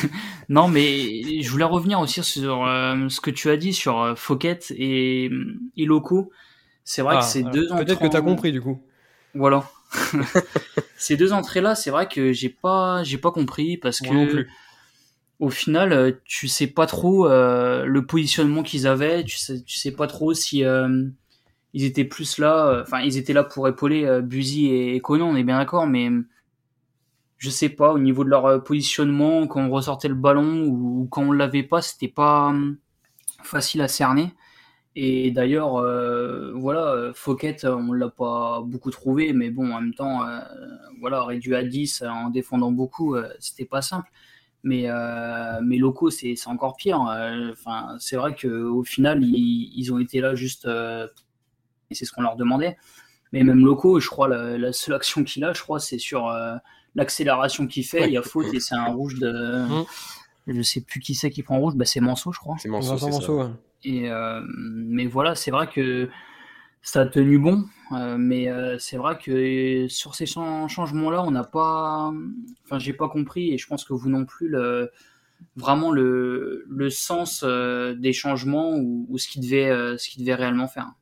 non, 0.48 0.68
mais 0.68 1.42
je 1.42 1.50
voulais 1.50 1.64
revenir 1.64 2.00
aussi 2.00 2.22
sur 2.22 2.66
euh, 2.66 3.08
ce 3.08 3.20
que 3.20 3.30
tu 3.30 3.50
as 3.50 3.56
dit 3.56 3.72
sur 3.72 4.00
euh, 4.00 4.14
Fouquet 4.14 4.58
et, 4.70 5.30
et 5.76 5.84
Loco. 5.84 6.30
C'est 6.84 7.02
vrai 7.02 7.14
que 7.14 7.20
ah, 7.20 7.22
ces 7.22 7.42
deux 7.44 7.70
entrées. 7.70 7.84
Peut-être 7.84 8.00
que 8.00 8.08
tu 8.08 8.16
as 8.16 8.22
compris 8.22 8.52
du 8.52 8.60
coup. 8.60 8.82
Voilà. 9.34 9.64
ces 10.96 11.16
deux 11.16 11.32
entrées-là, 11.32 11.74
c'est 11.74 11.90
vrai 11.90 12.08
que 12.08 12.32
j'ai 12.32 12.48
pas, 12.48 13.02
j'ai 13.04 13.18
pas 13.18 13.30
compris 13.30 13.76
parce 13.76 14.00
que. 14.00 14.12
Non 14.12 14.26
plus 14.26 14.48
au 15.42 15.50
final, 15.50 15.92
euh, 15.92 16.12
tu 16.24 16.46
sais 16.46 16.68
pas 16.68 16.86
trop 16.86 17.26
euh, 17.26 17.84
le 17.84 18.06
positionnement 18.06 18.62
qu'ils 18.62 18.86
avaient, 18.86 19.24
tu 19.24 19.38
sais, 19.38 19.64
sais 19.66 19.90
pas 19.90 20.06
trop 20.06 20.34
si 20.34 20.64
euh, 20.64 21.08
ils 21.72 21.84
étaient 21.84 22.04
plus 22.04 22.38
là, 22.38 22.80
enfin 22.82 23.00
ils 23.00 23.16
étaient 23.18 23.32
là 23.32 23.42
pour 23.42 23.66
épauler 23.66 24.20
Buzy 24.22 24.68
et, 24.68 25.00
Conan, 25.00 25.28
on 25.28 25.34
est 25.34 25.42
bien 25.42 25.58
d'accord, 25.58 25.88
mais 25.88 26.10
je 27.38 27.50
sais 27.50 27.70
pas 27.70 27.92
au 27.92 27.98
niveau 27.98 28.22
de 28.22 28.30
leur 28.30 28.62
positionnement 28.62 29.48
quand 29.48 29.62
on 29.62 29.70
ressortait 29.70 30.06
le 30.06 30.14
ballon 30.14 30.62
ou, 30.64 31.08
quand 31.10 31.24
on 31.24 31.32
l'avait 31.32 31.64
pas, 31.64 31.82
c'était 31.82 32.06
pas 32.06 32.54
facile 33.42 33.80
à 33.82 33.88
cerner. 33.88 34.32
Et 34.94 35.32
d'ailleurs, 35.32 35.82
voilà, 36.54 37.10
Fouquet, 37.14 37.56
on 37.64 37.92
l'a 37.92 38.10
pas 38.10 38.60
beaucoup 38.64 38.92
trouvé, 38.92 39.32
mais 39.32 39.50
bon, 39.50 39.72
en 39.72 39.80
même 39.80 39.94
temps, 39.94 40.20
voilà, 41.00 41.24
réduit 41.24 41.56
à 41.56 41.64
10 41.64 42.04
en 42.08 42.30
défendant 42.30 42.70
beaucoup, 42.70 43.16
c'était 43.40 43.64
pas 43.64 43.82
simple 43.82 44.08
mais 44.62 44.84
euh, 44.86 45.60
mes 45.60 45.78
locaux 45.78 46.10
c'est 46.10 46.36
encore 46.46 46.76
pire 46.76 47.00
euh, 47.08 47.50
enfin 47.52 47.96
c'est 47.98 48.16
vrai 48.16 48.34
que 48.34 48.48
au 48.48 48.84
final 48.84 49.22
ils, 49.24 49.72
ils, 49.74 49.92
ont 49.92 49.98
été 49.98 50.20
là 50.20 50.34
juste 50.34 50.66
euh, 50.66 51.08
et 51.90 51.94
c'est 51.94 52.04
ce 52.04 52.12
qu'on 52.12 52.22
leur 52.22 52.36
demandait. 52.36 52.76
Mais 53.32 53.42
même 53.42 53.64
locaux 53.64 53.98
je 53.98 54.08
crois 54.08 54.28
la, 54.28 54.56
la 54.58 54.72
seule 54.72 54.94
action 54.94 55.24
qu'il 55.24 55.44
a 55.44 55.52
je 55.52 55.62
crois 55.62 55.80
c'est 55.80 55.98
sur 55.98 56.28
euh, 56.28 56.54
l'accélération 56.94 57.66
qu'il 57.66 57.84
fait. 57.84 58.06
Il 58.06 58.12
y 58.12 58.16
a 58.16 58.22
faute 58.22 58.52
et 58.52 58.60
c'est 58.60 58.74
un 58.74 58.92
rouge 58.92 59.18
de 59.18 59.66
mmh. 59.66 59.84
je 60.48 60.62
sais 60.62 60.80
plus 60.80 61.00
qui 61.00 61.14
c'est 61.14 61.30
qui 61.30 61.42
prend 61.42 61.58
rouge. 61.58 61.74
Bah 61.74 61.84
c'est 61.84 62.00
Manso 62.00 62.32
je 62.32 62.38
crois. 62.38 62.56
C'est 62.58 62.68
Manso, 62.68 63.50
et 63.84 64.08
mais 64.54 65.06
voilà 65.06 65.34
c'est 65.34 65.50
vrai 65.50 65.66
que 65.66 66.08
ça 66.82 67.02
a 67.02 67.06
tenu 67.06 67.38
bon, 67.38 67.64
euh, 67.92 68.16
mais 68.18 68.48
euh, 68.48 68.76
c'est 68.78 68.96
vrai 68.96 69.16
que 69.16 69.86
sur 69.88 70.16
ces 70.16 70.26
changements-là, 70.26 71.22
on 71.22 71.30
n'a 71.30 71.44
pas, 71.44 72.12
enfin, 72.64 72.78
j'ai 72.78 72.92
pas 72.92 73.08
compris, 73.08 73.52
et 73.52 73.58
je 73.58 73.66
pense 73.68 73.84
que 73.84 73.92
vous 73.92 74.10
non 74.10 74.24
plus, 74.24 74.48
le, 74.48 74.90
vraiment 75.54 75.92
le, 75.92 76.64
le 76.68 76.90
sens 76.90 77.44
euh, 77.44 77.94
des 77.94 78.12
changements 78.12 78.76
ou, 78.76 79.16
ce 79.16 79.28
qu'il 79.28 79.42
devait, 79.42 79.96
ce 79.96 80.18
devait 80.18 80.34
réellement 80.34 80.66
faire. 80.66 80.92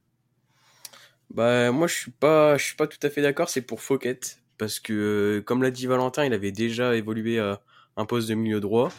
Bah, 1.31 1.73
moi, 1.73 1.87
je 1.87 1.95
suis 1.95 2.11
pas, 2.11 2.59
je 2.59 2.65
suis 2.65 2.77
pas 2.77 2.87
tout 2.87 2.99
à 3.03 3.09
fait 3.09 3.23
d'accord. 3.23 3.49
C'est 3.49 3.63
pour 3.63 3.81
Fouquet, 3.81 4.21
parce 4.59 4.81
que 4.81 5.43
comme 5.47 5.63
l'a 5.63 5.71
dit 5.71 5.87
Valentin, 5.87 6.27
il 6.27 6.35
avait 6.35 6.53
déjà 6.53 6.95
évolué 6.95 7.39
à 7.39 7.63
un 7.97 8.05
poste 8.05 8.29
de 8.29 8.35
milieu 8.35 8.61
droit. 8.61 8.91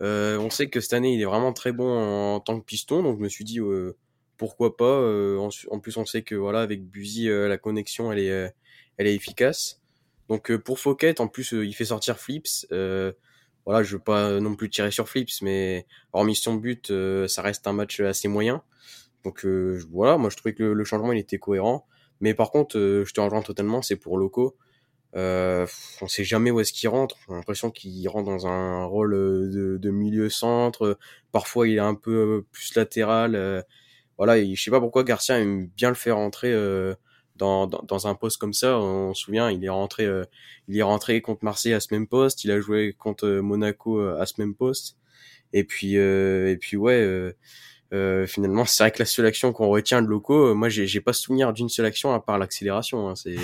on 0.00 0.50
sait 0.50 0.68
que 0.70 0.80
cette 0.80 0.94
année, 0.94 1.14
il 1.14 1.20
est 1.20 1.26
vraiment 1.26 1.52
très 1.52 1.70
bon 1.70 2.34
en 2.34 2.40
tant 2.40 2.58
que 2.58 2.64
piston, 2.64 3.04
donc 3.04 3.18
je 3.18 3.22
me 3.22 3.28
suis 3.28 3.44
dit 3.44 3.60
pourquoi 4.40 4.74
pas. 4.74 4.86
Euh, 4.86 5.36
en, 5.36 5.80
plus, 5.80 5.98
on 5.98 6.06
sait 6.06 6.22
que 6.22 6.34
voilà, 6.34 6.62
avec 6.62 6.82
Buzy, 6.82 7.28
euh, 7.28 7.46
la 7.46 7.58
connexion, 7.58 8.10
elle 8.10 8.20
est, 8.20 8.30
euh, 8.30 8.48
elle 8.96 9.06
est 9.06 9.14
efficace. 9.14 9.82
Donc 10.30 10.56
pour 10.56 10.78
Fouquet, 10.78 11.20
en 11.20 11.28
plus, 11.28 11.52
il 11.52 11.74
fait 11.74 11.84
sortir 11.84 12.18
Flips. 12.18 12.66
voilà, 12.70 13.82
je 13.82 13.96
veux 13.96 14.02
pas 14.02 14.40
non 14.40 14.54
plus 14.56 14.70
tirer 14.70 14.90
sur 14.90 15.08
Flips, 15.08 15.42
mais 15.42 15.86
hormis 16.14 16.36
son 16.36 16.54
but, 16.54 16.90
ça 17.26 17.42
reste 17.42 17.66
un 17.66 17.72
match 17.74 18.00
assez 18.00 18.28
moyen. 18.28 18.62
Donc 19.24 19.44
voilà, 19.90 20.16
moi 20.18 20.30
je 20.30 20.36
trouvais 20.36 20.54
que 20.54 20.62
le, 20.62 20.84
changement 20.84 21.12
il 21.12 21.18
était 21.18 21.38
cohérent. 21.38 21.84
Mais 22.20 22.32
par 22.32 22.52
contre, 22.52 22.78
je 22.78 23.12
te 23.12 23.20
rejoins 23.20 23.42
totalement, 23.42 23.82
c'est 23.82 23.96
pour 23.96 24.18
Loco. 24.18 24.56
Euh, 25.16 25.66
on 26.00 26.06
sait 26.06 26.22
jamais 26.22 26.52
où 26.52 26.60
est-ce 26.60 26.72
qu'il 26.72 26.88
rentre. 26.88 27.16
On 27.28 27.32
a 27.34 27.36
l'impression 27.36 27.72
qu'il 27.72 28.08
rentre 28.08 28.30
dans 28.30 28.46
un 28.46 28.84
rôle 28.84 29.12
de, 29.12 29.78
de, 29.78 29.90
milieu 29.90 30.30
centre. 30.30 30.96
Parfois, 31.32 31.66
il 31.66 31.74
est 31.74 31.80
un 31.80 31.96
peu 31.96 32.44
plus 32.52 32.76
latéral 32.76 33.64
voilà, 34.20 34.38
je 34.44 34.62
sais 34.62 34.70
pas 34.70 34.80
pourquoi 34.80 35.02
Garcia 35.02 35.38
aime 35.38 35.68
bien 35.68 35.88
le 35.88 35.94
faire 35.94 36.16
rentrer 36.16 36.52
euh, 36.52 36.94
dans, 37.36 37.66
dans, 37.66 38.06
un 38.06 38.14
poste 38.14 38.36
comme 38.36 38.52
ça. 38.52 38.78
On, 38.78 39.14
se 39.14 39.22
souvient, 39.22 39.50
il 39.50 39.64
est 39.64 39.70
rentré, 39.70 40.04
euh, 40.04 40.24
il 40.68 40.76
est 40.76 40.82
rentré 40.82 41.22
contre 41.22 41.42
Marseille 41.42 41.72
à 41.72 41.80
ce 41.80 41.88
même 41.92 42.06
poste. 42.06 42.44
Il 42.44 42.50
a 42.50 42.60
joué 42.60 42.94
contre 42.98 43.26
euh, 43.26 43.40
Monaco 43.40 43.98
à 43.98 44.26
ce 44.26 44.34
même 44.36 44.54
poste. 44.54 44.98
Et 45.54 45.64
puis, 45.64 45.94
et 45.94 46.58
puis 46.60 46.76
ouais. 46.76 47.34
finalement, 48.26 48.66
c'est 48.66 48.82
vrai 48.82 48.90
que 48.90 48.98
la 48.98 49.06
seule 49.06 49.24
action 49.24 49.54
qu'on 49.54 49.68
retient 49.68 50.02
de 50.02 50.06
locaux, 50.06 50.54
moi, 50.54 50.68
j'ai, 50.68 50.86
j'ai 50.86 51.00
pas 51.00 51.14
souvenir 51.14 51.54
d'une 51.54 51.70
seule 51.70 51.86
action 51.86 52.12
à 52.12 52.20
part 52.20 52.36
l'accélération. 52.36 53.08
Hein, 53.08 53.14
c'est, 53.16 53.36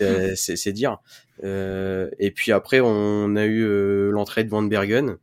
c'est, 0.34 0.56
c'est, 0.56 0.72
dire. 0.72 0.98
et 1.44 2.32
puis 2.34 2.50
après, 2.50 2.80
on 2.80 3.36
a 3.36 3.44
eu 3.44 4.10
l'entrée 4.10 4.42
de 4.42 4.50
Van 4.50 4.62
Bergen. 4.62 5.18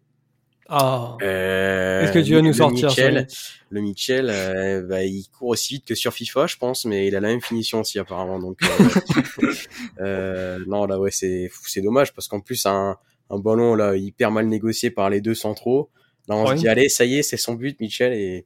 Ah. 0.67 1.17
Euh, 1.21 2.01
Est-ce 2.01 2.11
que 2.11 2.19
tu 2.19 2.33
vas 2.33 2.41
nous 2.41 2.53
sortir 2.53 2.89
Mitchell, 2.89 3.27
Le 3.69 3.81
Mitchell, 3.81 4.29
euh, 4.29 4.81
bah, 4.81 5.03
il 5.03 5.25
court 5.29 5.49
aussi 5.49 5.75
vite 5.75 5.85
que 5.85 5.95
sur 5.95 6.13
FIFA, 6.13 6.47
je 6.47 6.57
pense, 6.57 6.85
mais 6.85 7.07
il 7.07 7.15
a 7.15 7.19
la 7.19 7.27
même 7.27 7.41
finition 7.41 7.81
aussi 7.81 7.99
apparemment. 7.99 8.39
Donc, 8.39 8.59
euh, 8.63 9.51
euh 9.99 10.59
non, 10.67 10.85
là 10.85 10.99
ouais, 10.99 11.11
c'est 11.11 11.51
c'est 11.63 11.81
dommage 11.81 12.13
parce 12.13 12.27
qu'en 12.27 12.39
plus 12.39 12.65
un 12.65 12.97
un 13.29 13.39
ballon 13.39 13.75
là 13.75 13.95
hyper 13.95 14.31
mal 14.31 14.47
négocié 14.47 14.89
par 14.89 15.09
les 15.09 15.21
deux 15.21 15.35
centraux. 15.35 15.89
Là, 16.27 16.35
on 16.35 16.47
se 16.47 16.53
dit 16.55 16.67
allez, 16.67 16.89
ça 16.89 17.05
y 17.05 17.19
est, 17.19 17.23
c'est 17.23 17.37
son 17.37 17.53
but, 17.53 17.79
Mitchell 17.79 18.13
et 18.13 18.45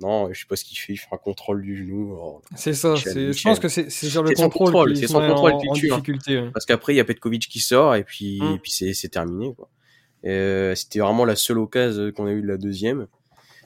non, 0.00 0.30
je 0.32 0.40
sais 0.40 0.46
pas 0.46 0.56
ce 0.56 0.64
qu'il 0.64 0.76
fait, 0.76 0.92
il 0.92 0.96
fait 0.96 1.08
un 1.12 1.16
contrôle 1.16 1.62
du 1.62 1.76
genou. 1.76 2.14
Oh, 2.20 2.42
c'est 2.56 2.74
ça, 2.74 2.94
je 2.96 3.42
pense 3.42 3.58
que 3.58 3.68
c'est 3.68 3.88
sur 3.90 4.22
le 4.22 4.34
contrôle, 4.34 4.96
c'est 4.96 5.06
son 5.06 5.20
contrôle, 5.20 5.52
en, 5.52 5.58
en 5.58 5.72
difficulté. 5.72 6.46
Parce 6.52 6.66
qu'après 6.66 6.92
il 6.92 6.96
y 6.96 7.00
a 7.00 7.04
Petkovic 7.04 7.48
qui 7.48 7.60
sort 7.60 7.94
et 7.94 8.04
puis 8.04 8.40
hum. 8.42 8.56
et 8.56 8.58
puis 8.58 8.72
c'est 8.72 8.92
c'est 8.92 9.08
terminé 9.08 9.54
quoi. 9.54 9.70
Euh, 10.26 10.74
c'était 10.74 11.00
vraiment 11.00 11.24
la 11.24 11.36
seule 11.36 11.58
occasion 11.58 12.10
qu'on 12.12 12.26
a 12.26 12.32
eu 12.32 12.42
de 12.42 12.46
la 12.46 12.56
deuxième. 12.56 13.06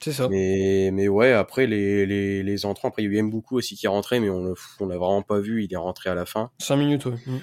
C'est 0.03 0.13
ça. 0.13 0.29
Mais, 0.29 0.91
mais 0.93 1.09
ouais, 1.09 1.33
après, 1.33 1.67
les, 1.67 2.07
les, 2.07 2.43
les 2.43 2.67
entrants, 2.67 2.89
après, 2.89 3.03
il 3.03 3.13
y 3.13 3.17
a 3.17 3.21
eu 3.21 3.31
beaucoup 3.31 3.57
aussi 3.57 3.77
qui 3.77 3.87
est 3.87 3.89
rentré, 3.89 4.21
mais 4.21 4.31
on, 4.31 4.55
on 4.81 4.87
l'a 4.87 4.97
vraiment 4.97 5.23
pas 5.23 5.41
vu, 5.41 5.65
il 5.65 5.73
est 5.73 5.77
rentré 5.77 6.09
à 6.09 6.15
la 6.15 6.25
fin. 6.25 6.51
Cinq 6.59 6.77
minutes, 6.77 7.07
ouais. 7.07 7.17
Mm. 7.27 7.39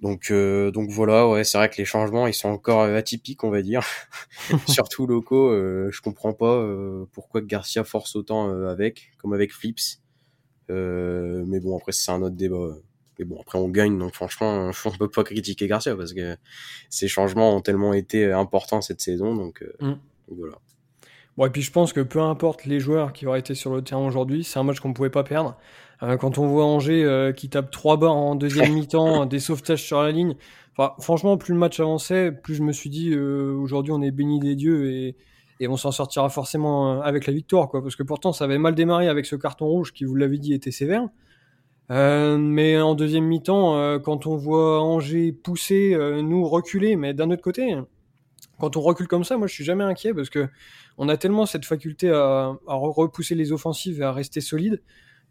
Donc, 0.00 0.30
euh, 0.30 0.70
donc 0.70 0.88
voilà, 0.88 1.28
ouais, 1.28 1.44
c'est 1.44 1.58
vrai 1.58 1.68
que 1.68 1.76
les 1.76 1.84
changements, 1.84 2.26
ils 2.26 2.32
sont 2.34 2.48
encore 2.48 2.80
euh, 2.82 2.96
atypiques, 2.96 3.44
on 3.44 3.50
va 3.50 3.60
dire. 3.60 3.84
Surtout 4.66 5.06
locaux, 5.06 5.50
euh, 5.50 5.90
je 5.92 6.00
comprends 6.00 6.32
pas 6.32 6.54
euh, 6.54 7.04
pourquoi 7.12 7.42
Garcia 7.42 7.84
force 7.84 8.16
autant 8.16 8.50
avec, 8.66 9.10
comme 9.18 9.34
avec 9.34 9.52
Flips. 9.52 10.00
mais 10.68 11.60
bon, 11.60 11.76
après, 11.76 11.92
c'est 11.92 12.12
un 12.12 12.22
autre 12.22 12.36
débat. 12.36 12.76
Mais 13.20 13.26
bon, 13.26 13.38
après, 13.38 13.58
on 13.58 13.68
gagne, 13.68 13.98
donc 13.98 14.14
franchement, 14.14 14.70
on 14.86 14.90
peut 14.92 15.10
pas 15.10 15.24
critiquer 15.24 15.68
Garcia 15.68 15.94
parce 15.94 16.14
que 16.14 16.36
ces 16.88 17.06
changements 17.06 17.54
ont 17.54 17.60
tellement 17.60 17.92
été 17.92 18.32
importants 18.32 18.80
cette 18.80 19.02
saison, 19.02 19.34
donc, 19.34 19.62
euh, 19.62 19.86
mm. 19.86 19.98
voilà. 20.28 20.54
Bon, 21.36 21.44
et 21.44 21.50
puis 21.50 21.60
je 21.60 21.70
pense 21.70 21.92
que 21.92 22.00
peu 22.00 22.20
importe 22.20 22.64
les 22.64 22.80
joueurs 22.80 23.12
qui 23.12 23.26
auraient 23.26 23.40
été 23.40 23.54
sur 23.54 23.74
le 23.74 23.82
terrain 23.82 24.04
aujourd'hui, 24.04 24.42
c'est 24.42 24.58
un 24.58 24.62
match 24.62 24.80
qu'on 24.80 24.94
pouvait 24.94 25.10
pas 25.10 25.22
perdre. 25.22 25.56
Euh, 26.02 26.16
quand 26.16 26.38
on 26.38 26.46
voit 26.46 26.64
Angers 26.64 27.04
euh, 27.04 27.32
qui 27.32 27.50
tape 27.50 27.70
trois 27.70 27.98
barres 27.98 28.16
en 28.16 28.36
deuxième 28.36 28.72
mi-temps, 28.74 29.26
des 29.26 29.38
sauvetages 29.38 29.84
sur 29.84 30.02
la 30.02 30.12
ligne, 30.12 30.34
enfin, 30.72 30.94
franchement, 30.98 31.36
plus 31.36 31.52
le 31.52 31.60
match 31.60 31.78
avançait, 31.78 32.32
plus 32.32 32.54
je 32.54 32.62
me 32.62 32.72
suis 32.72 32.88
dit, 32.88 33.14
aujourd'hui, 33.14 33.92
on 33.92 34.00
est 34.00 34.10
béni 34.10 34.40
des 34.40 34.56
dieux 34.56 34.90
et, 34.90 35.16
et 35.60 35.68
on 35.68 35.76
s'en 35.76 35.92
sortira 35.92 36.30
forcément 36.30 37.02
avec 37.02 37.26
la 37.26 37.34
victoire, 37.34 37.68
quoi. 37.68 37.82
Parce 37.82 37.96
que 37.96 38.02
pourtant, 38.02 38.32
ça 38.32 38.44
avait 38.44 38.58
mal 38.58 38.74
démarré 38.74 39.08
avec 39.08 39.26
ce 39.26 39.36
carton 39.36 39.66
rouge 39.66 39.92
qui, 39.92 40.04
vous 40.04 40.16
l'avez 40.16 40.38
dit, 40.38 40.54
était 40.54 40.70
sévère. 40.70 41.06
Euh, 41.90 42.38
mais 42.38 42.80
en 42.80 42.94
deuxième 42.94 43.24
mi-temps, 43.24 43.76
euh, 43.76 43.98
quand 43.98 44.26
on 44.26 44.36
voit 44.36 44.80
Angers 44.80 45.32
pousser, 45.32 45.92
euh, 45.94 46.22
nous 46.22 46.48
reculer, 46.48 46.94
mais 46.96 47.14
d'un 47.14 47.30
autre 47.30 47.42
côté, 47.42 47.76
quand 48.58 48.76
on 48.76 48.80
recule 48.80 49.08
comme 49.08 49.24
ça, 49.24 49.36
moi 49.36 49.48
je 49.48 49.54
suis 49.54 49.64
jamais 49.64 49.84
inquiet 49.84 50.14
parce 50.14 50.30
que 50.30 50.48
on 50.98 51.08
a 51.08 51.16
tellement 51.16 51.46
cette 51.46 51.64
faculté 51.64 52.10
à, 52.10 52.52
à 52.68 52.74
repousser 52.74 53.34
les 53.34 53.52
offensives 53.52 54.00
et 54.00 54.04
à 54.04 54.12
rester 54.12 54.40
solide 54.40 54.82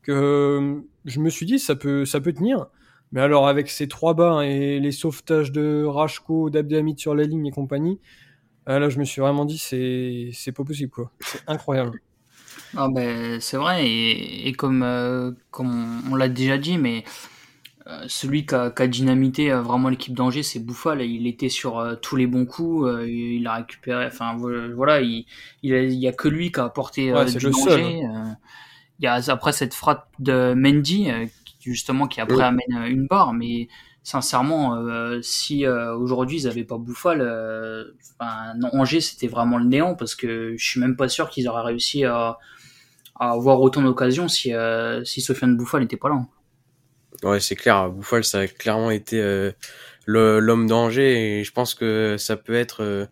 que 0.01 0.81
je 1.05 1.19
me 1.19 1.29
suis 1.29 1.45
dit 1.45 1.59
ça 1.59 1.75
peut 1.75 2.05
ça 2.05 2.19
peut 2.19 2.33
tenir. 2.33 2.67
Mais 3.11 3.21
alors 3.21 3.47
avec 3.47 3.69
ces 3.69 3.87
trois 3.87 4.13
bas 4.13 4.45
et 4.45 4.79
les 4.79 4.91
sauvetages 4.91 5.51
de 5.51 5.83
Rachko, 5.85 6.49
d'Abdelhamid 6.49 6.99
sur 6.99 7.15
la 7.15 7.23
ligne 7.23 7.45
et 7.45 7.51
compagnie, 7.51 7.99
là 8.67 8.89
je 8.89 8.99
me 8.99 9.05
suis 9.05 9.21
vraiment 9.21 9.45
dit 9.45 9.57
c'est 9.57 10.29
c'est 10.33 10.51
pas 10.51 10.63
possible 10.63 10.91
quoi. 10.91 11.11
C'est 11.21 11.41
incroyable. 11.47 12.01
Ah 12.77 12.87
ben, 12.89 13.39
c'est 13.39 13.57
vrai, 13.57 13.87
et, 13.87 14.51
comme, 14.53 14.83
euh, 14.83 15.31
comme 15.51 16.01
on, 16.11 16.15
l'a 16.15 16.29
déjà 16.29 16.57
dit, 16.57 16.77
mais 16.77 17.03
euh, 17.87 18.03
celui 18.07 18.45
qui 18.45 18.55
a, 18.55 18.87
dynamité 18.87 19.51
euh, 19.51 19.61
vraiment 19.61 19.89
l'équipe 19.89 20.13
d'Angers, 20.13 20.43
c'est 20.43 20.59
Bouffal. 20.59 21.01
Il 21.01 21.27
était 21.27 21.49
sur 21.49 21.97
tous 22.01 22.15
les 22.15 22.27
bons 22.27 22.45
coups, 22.45 22.89
il 23.07 23.45
a 23.47 23.55
récupéré, 23.55 24.05
enfin 24.05 24.37
voilà, 24.75 25.01
il, 25.01 25.25
il, 25.63 25.93
y 25.93 26.07
a 26.07 26.13
que 26.13 26.27
lui 26.27 26.51
qui 26.51 26.59
a 26.59 26.65
apporté 26.65 27.11
du 27.25 27.37
danger. 27.37 28.01
il 28.99 29.03
y 29.03 29.07
a 29.07 29.19
après 29.29 29.51
cette 29.51 29.73
frappe 29.73 30.07
de 30.19 30.53
Mendy, 30.53 31.09
justement, 31.61 32.07
qui 32.07 32.21
après 32.21 32.43
amène 32.43 32.85
une 32.87 33.07
barre, 33.07 33.33
mais 33.33 33.67
sincèrement, 34.09 34.75
euh, 34.75 35.21
si 35.21 35.67
euh, 35.67 35.95
aujourd'hui 35.95 36.41
ils 36.41 36.47
n'avaient 36.47 36.63
pas 36.63 36.79
Bouffal, 36.79 37.21
euh, 37.21 37.83
Angers 38.19 39.01
c'était 39.01 39.27
vraiment 39.27 39.59
le 39.59 39.65
néant 39.65 39.93
parce 39.93 40.15
que 40.15 40.55
je 40.57 40.65
suis 40.65 40.79
même 40.79 40.95
pas 40.95 41.07
sûr 41.07 41.29
qu'ils 41.29 41.47
auraient 41.47 41.61
réussi 41.61 42.05
à, 42.05 42.39
avoir 43.19 43.61
autant 43.61 43.83
d'occasions 43.83 44.27
si, 44.27 44.53
si 45.03 45.21
Sofiane 45.21 45.57
Bouffal 45.57 45.81
n'était 45.81 45.97
pas 45.97 46.09
là. 46.09 46.21
Ouais, 47.21 47.41
c'est 47.41 47.57
clair. 47.57 47.89
Bouffal, 47.89 48.23
ça 48.23 48.39
a 48.39 48.47
clairement 48.47 48.91
été 48.91 49.51
l'homme 50.05 50.67
d'Angers 50.67 51.39
et 51.39 51.43
je 51.43 51.51
pense 51.51 51.73
que 51.75 52.15
ça 52.17 52.37
peut 52.37 52.53
être, 52.55 53.09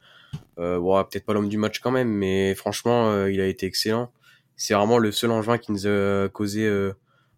bon, 0.56 1.04
peut-être 1.04 1.26
pas 1.26 1.34
l'homme 1.34 1.50
du 1.50 1.58
match 1.58 1.80
quand 1.80 1.92
même, 1.92 2.08
mais 2.08 2.56
franchement, 2.56 3.26
il 3.26 3.42
a 3.42 3.48
été 3.48 3.66
excellent. 3.66 4.10
C'est 4.56 4.74
vraiment 4.74 4.98
le 4.98 5.12
seul 5.12 5.30
engin 5.30 5.58
qui 5.58 5.74
nous 5.74 5.86
a 5.88 6.30
causé 6.30 6.72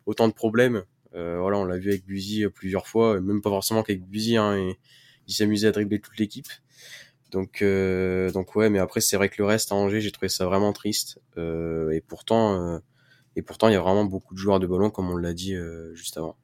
autant 0.06 0.28
de 0.28 0.34
problèmes. 0.34 0.84
Euh, 1.16 1.40
voilà, 1.40 1.58
on 1.58 1.66
l'a 1.66 1.78
vu 1.78 1.90
avec 1.90 2.06
Buzy 2.06 2.46
euh, 2.46 2.50
plusieurs 2.50 2.88
fois, 2.88 3.20
même 3.20 3.42
pas 3.42 3.50
forcément 3.50 3.84
qu'avec 3.84 4.04
Buzy, 4.06 4.38
hein, 4.38 4.56
et 4.56 4.78
il 5.28 5.34
s'amusait 5.34 5.68
à 5.68 5.72
dribbler 5.72 6.00
toute 6.00 6.18
l'équipe. 6.18 6.48
Donc, 7.32 7.62
euh, 7.62 8.32
donc 8.32 8.56
ouais, 8.56 8.70
mais 8.70 8.80
après 8.80 9.02
c'est 9.02 9.16
vrai 9.16 9.30
que 9.30 9.36
le 9.38 9.46
reste 9.46 9.72
à 9.72 9.76
Angers, 9.76 10.02
j'ai 10.02 10.12
trouvé 10.12 10.30
ça 10.30 10.46
vraiment 10.46 10.74
triste. 10.74 11.20
Euh, 11.38 11.92
et 11.92 12.02
pourtant, 12.02 12.60
euh, 12.60 12.80
et 13.36 13.42
pourtant, 13.42 13.68
il 13.68 13.74
y 13.74 13.76
a 13.76 13.82
vraiment 13.82 14.06
beaucoup 14.06 14.34
de 14.34 14.40
joueurs 14.40 14.60
de 14.60 14.68
ballon, 14.68 14.90
comme 14.90 15.10
on 15.10 15.18
l'a 15.18 15.34
dit 15.34 15.56
juste 15.94 16.18
avant. 16.18 16.36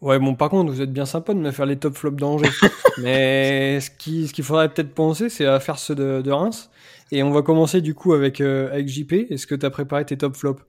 Ouais, 0.00 0.18
bon, 0.18 0.34
par 0.34 0.48
contre, 0.48 0.72
vous 0.72 0.80
êtes 0.80 0.92
bien 0.92 1.04
sympa 1.04 1.34
de 1.34 1.40
me 1.40 1.50
faire 1.50 1.66
les 1.66 1.76
top 1.76 1.94
flops 1.94 2.16
d'Angers. 2.16 2.48
mais 3.02 3.80
ce 3.80 3.90
qu'il 3.90 4.28
ce 4.28 4.32
qu'il 4.32 4.44
faudrait 4.44 4.72
peut-être 4.72 4.94
penser, 4.94 5.28
c'est 5.28 5.44
à 5.44 5.60
faire 5.60 5.78
ceux 5.78 5.94
de, 5.94 6.22
de, 6.22 6.30
Reims. 6.30 6.70
Et 7.10 7.22
on 7.22 7.32
va 7.32 7.42
commencer 7.42 7.82
du 7.82 7.94
coup 7.94 8.14
avec, 8.14 8.40
avec 8.40 8.88
JP. 8.88 9.12
Est-ce 9.30 9.46
que 9.46 9.54
tu 9.54 9.66
as 9.66 9.70
préparé 9.70 10.06
tes 10.06 10.16
top 10.16 10.36
flops? 10.36 10.62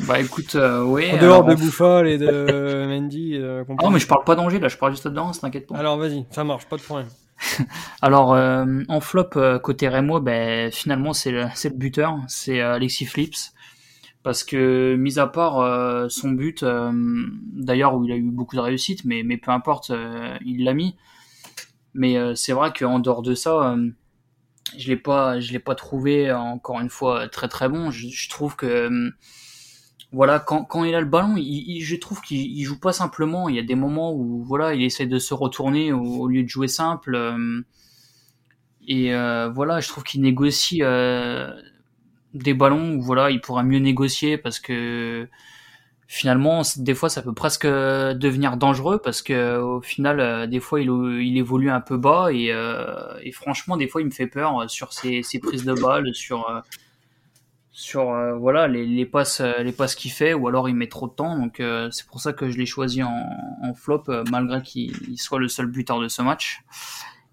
Bah 0.00 0.20
écoute, 0.20 0.54
euh, 0.56 0.82
oui. 0.82 1.10
En 1.12 1.18
dehors 1.18 1.44
de 1.44 1.54
Bouffal 1.54 2.08
et 2.08 2.18
de 2.18 2.86
Mendy. 2.88 3.36
Euh, 3.36 3.64
non, 3.82 3.90
mais 3.90 3.98
je 3.98 4.06
parle 4.06 4.24
pas 4.24 4.34
d'Angers 4.34 4.58
là, 4.58 4.68
je 4.68 4.76
parle 4.76 4.92
juste 4.92 5.06
de 5.06 5.18
Reims, 5.18 5.40
t'inquiète 5.40 5.66
pas. 5.66 5.76
Alors 5.76 5.96
vas-y, 5.96 6.26
ça 6.30 6.44
marche, 6.44 6.66
pas 6.66 6.76
de 6.76 6.82
problème. 6.82 7.08
Alors 8.02 8.34
euh, 8.34 8.82
en 8.88 9.00
flop 9.00 9.30
euh, 9.36 9.58
côté 9.58 9.88
Rémo, 9.88 10.20
ben 10.20 10.70
finalement 10.72 11.12
c'est 11.12 11.30
le, 11.30 11.44
le 11.44 11.70
buteur, 11.70 12.18
c'est 12.28 12.60
euh, 12.60 12.74
Alexis 12.74 13.06
Flips, 13.06 13.52
parce 14.22 14.44
que 14.44 14.94
mis 14.96 15.18
à 15.18 15.26
part 15.26 16.10
son 16.10 16.30
but, 16.30 16.64
d'ailleurs 16.64 17.94
où 17.94 18.04
il 18.04 18.12
a 18.12 18.16
eu 18.16 18.22
beaucoup 18.22 18.56
de 18.56 18.60
réussite, 18.60 19.04
mais 19.04 19.22
mais 19.22 19.36
peu 19.36 19.50
importe, 19.50 19.92
il 20.44 20.64
l'a 20.64 20.72
mis. 20.72 20.96
Mais 21.92 22.16
c'est 22.34 22.54
vrai 22.54 22.72
qu'en 22.72 23.00
dehors 23.00 23.20
de 23.20 23.34
ça, 23.34 23.76
je 24.78 24.88
l'ai 24.88 24.96
pas, 24.96 25.40
je 25.40 25.52
l'ai 25.52 25.58
pas 25.58 25.74
trouvé 25.74 26.32
encore 26.32 26.80
une 26.80 26.88
fois 26.88 27.28
très 27.28 27.48
très 27.48 27.68
bon. 27.68 27.90
Je, 27.90 28.08
je 28.08 28.30
trouve 28.30 28.56
que 28.56 29.12
voilà, 30.14 30.38
quand, 30.38 30.64
quand 30.64 30.84
il 30.84 30.94
a 30.94 31.00
le 31.00 31.06
ballon, 31.06 31.34
je 31.36 31.96
trouve 31.96 32.20
qu'il 32.20 32.64
joue 32.64 32.78
pas 32.78 32.92
simplement. 32.92 33.48
Il 33.48 33.56
y 33.56 33.58
a 33.58 33.62
des 33.62 33.74
moments 33.74 34.14
où 34.14 34.44
voilà, 34.44 34.72
il 34.72 34.82
essaie 34.82 35.06
de 35.06 35.18
se 35.18 35.34
retourner 35.34 35.92
au, 35.92 36.28
lieu 36.28 36.44
de 36.44 36.48
jouer 36.48 36.68
simple. 36.68 37.16
Euh, 37.16 37.62
et 38.86 39.12
euh, 39.12 39.48
voilà, 39.48 39.80
je 39.80 39.88
trouve 39.88 40.04
qu'il 40.04 40.20
négocie 40.20 40.82
euh, 40.82 41.50
des 42.32 42.54
ballons 42.54 42.94
où 42.94 43.02
voilà, 43.02 43.30
il 43.30 43.40
pourra 43.40 43.64
mieux 43.64 43.80
négocier 43.80 44.38
parce 44.38 44.60
que 44.60 45.28
finalement, 46.06 46.62
des 46.76 46.94
fois, 46.94 47.08
ça 47.08 47.20
peut 47.20 47.34
presque 47.34 47.66
devenir 47.66 48.56
dangereux 48.56 49.00
parce 49.02 49.20
que 49.20 49.58
au 49.58 49.80
final, 49.80 50.48
des 50.48 50.60
fois, 50.60 50.80
il, 50.80 50.90
il 51.22 51.36
évolue 51.38 51.70
un 51.70 51.80
peu 51.80 51.96
bas 51.96 52.28
et, 52.30 52.52
et 53.22 53.32
franchement, 53.32 53.76
des 53.76 53.88
fois, 53.88 54.00
il 54.00 54.04
me 54.04 54.12
fait 54.12 54.28
peur 54.28 54.70
sur 54.70 54.92
ses, 54.92 55.24
ses 55.24 55.40
prises 55.40 55.64
de 55.64 55.74
balles, 55.74 56.14
sur 56.14 56.62
sur 57.76 58.12
euh, 58.12 58.34
voilà 58.34 58.68
les, 58.68 58.86
les 58.86 59.04
passes 59.04 59.40
euh, 59.40 59.58
les 59.58 59.72
passes 59.72 59.96
qu'il 59.96 60.12
fait 60.12 60.32
ou 60.32 60.46
alors 60.46 60.68
il 60.68 60.76
met 60.76 60.86
trop 60.86 61.08
de 61.08 61.12
temps. 61.12 61.36
Donc 61.36 61.58
euh, 61.58 61.90
c'est 61.90 62.06
pour 62.06 62.20
ça 62.20 62.32
que 62.32 62.48
je 62.48 62.56
l'ai 62.56 62.66
choisi 62.66 63.02
en, 63.02 63.74
flop 63.74 64.04
malgré 64.30 64.62
qu'il 64.62 65.18
soit 65.18 65.40
le 65.40 65.48
seul 65.48 65.66
buteur 65.66 66.00
de 66.00 66.06
ce 66.08 66.22
match. 66.22 66.62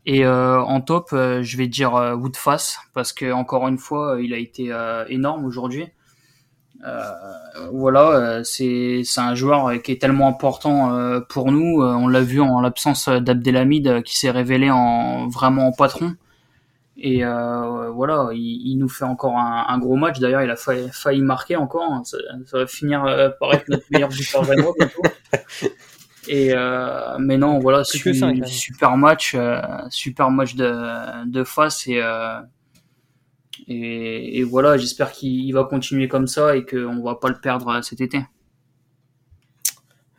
Et 0.08 0.26
en 0.26 0.82
top 0.82 1.10
je 1.12 1.58
vais 1.58 1.68
dire 1.68 1.94
Woodface 1.94 2.80
parce 2.96 3.14
que 3.14 3.32
encore 3.32 3.68
une 3.68 3.78
fois 3.78 4.18
il 4.20 4.34
a 4.34 4.38
été 4.38 4.76
énorme 5.10 5.46
aujourd'hui. 5.46 5.90
Voilà 7.72 8.44
c'est 8.44 9.04
c'est 9.04 9.22
un 9.22 9.36
joueur 9.36 9.80
qui 9.84 9.92
est 9.92 10.02
tellement 10.02 10.28
important 10.28 11.22
pour 11.30 11.52
nous. 11.52 11.84
On 11.84 12.08
l'a 12.08 12.22
vu 12.22 12.42
en 12.42 12.62
l'absence 12.62 13.10
d'Abdelhamid 13.10 14.02
qui 14.02 14.18
s'est 14.18 14.32
révélé 14.32 14.72
en 14.72 15.28
vraiment 15.28 15.68
en 15.68 15.72
patron 15.72 16.16
et 17.04 17.26
euh, 17.26 17.90
voilà, 17.90 18.30
il, 18.32 18.76
nous 18.78 18.88
fait 18.88 19.06
encore 19.06 19.36
un, 19.36 19.80
gros 19.80 19.96
match. 19.96 20.20
D'ailleurs, 20.20 20.44
il 20.44 20.52
a 20.52 20.56
failli, 20.56 21.22
marquer 21.24 21.56
encore. 21.56 21.90
Ça, 22.06 22.20
va 22.54 22.68
finir 22.68 23.04
euh, 23.06 23.30
par 23.40 23.56
être 23.56 23.68
notre 23.70 23.86
meilleur 23.90 24.10
buteur 24.10 24.44
bientôt. 24.44 24.76
Et 26.28 26.54
euh, 26.54 27.18
mais 27.18 27.40
non, 27.40 27.58
voilà, 27.58 27.84
super 27.84 28.96
match, 28.96 29.36
super 29.90 30.30
match 30.30 30.54
de, 30.54 31.26
de 31.26 31.44
face 31.44 31.88
et, 31.88 32.00
et, 33.68 34.44
voilà, 34.44 34.78
j'espère 34.78 35.12
qu'il 35.12 35.52
va 35.52 35.64
continuer 35.64 36.08
comme 36.08 36.28
ça 36.28 36.56
et 36.56 36.64
qu'on 36.64 37.02
va 37.02 37.16
pas 37.16 37.30
le 37.30 37.40
perdre 37.42 37.82
cet 37.82 38.02
été. 38.02 38.20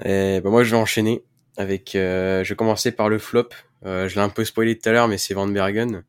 Et 0.05 0.41
ben 0.41 0.51
moi, 0.51 0.65
je 0.65 0.73
vais 0.73 0.77
enchaîner 0.77 1.23
avec. 1.57 1.91
je 1.95 2.49
vais 2.49 2.57
commencer 2.57 2.91
par 2.91 3.09
le 3.09 3.21
flop. 3.21 3.51
je 3.85 4.13
l'ai 4.13 4.21
un 4.21 4.29
peu 4.29 4.45
spoilé 4.45 4.77
tout 4.77 4.89
à 4.89 4.93
l'heure, 4.93 5.07
mais 5.07 5.19
c'est 5.19 5.35
Van 5.35 5.47
Bergen. 5.47 6.03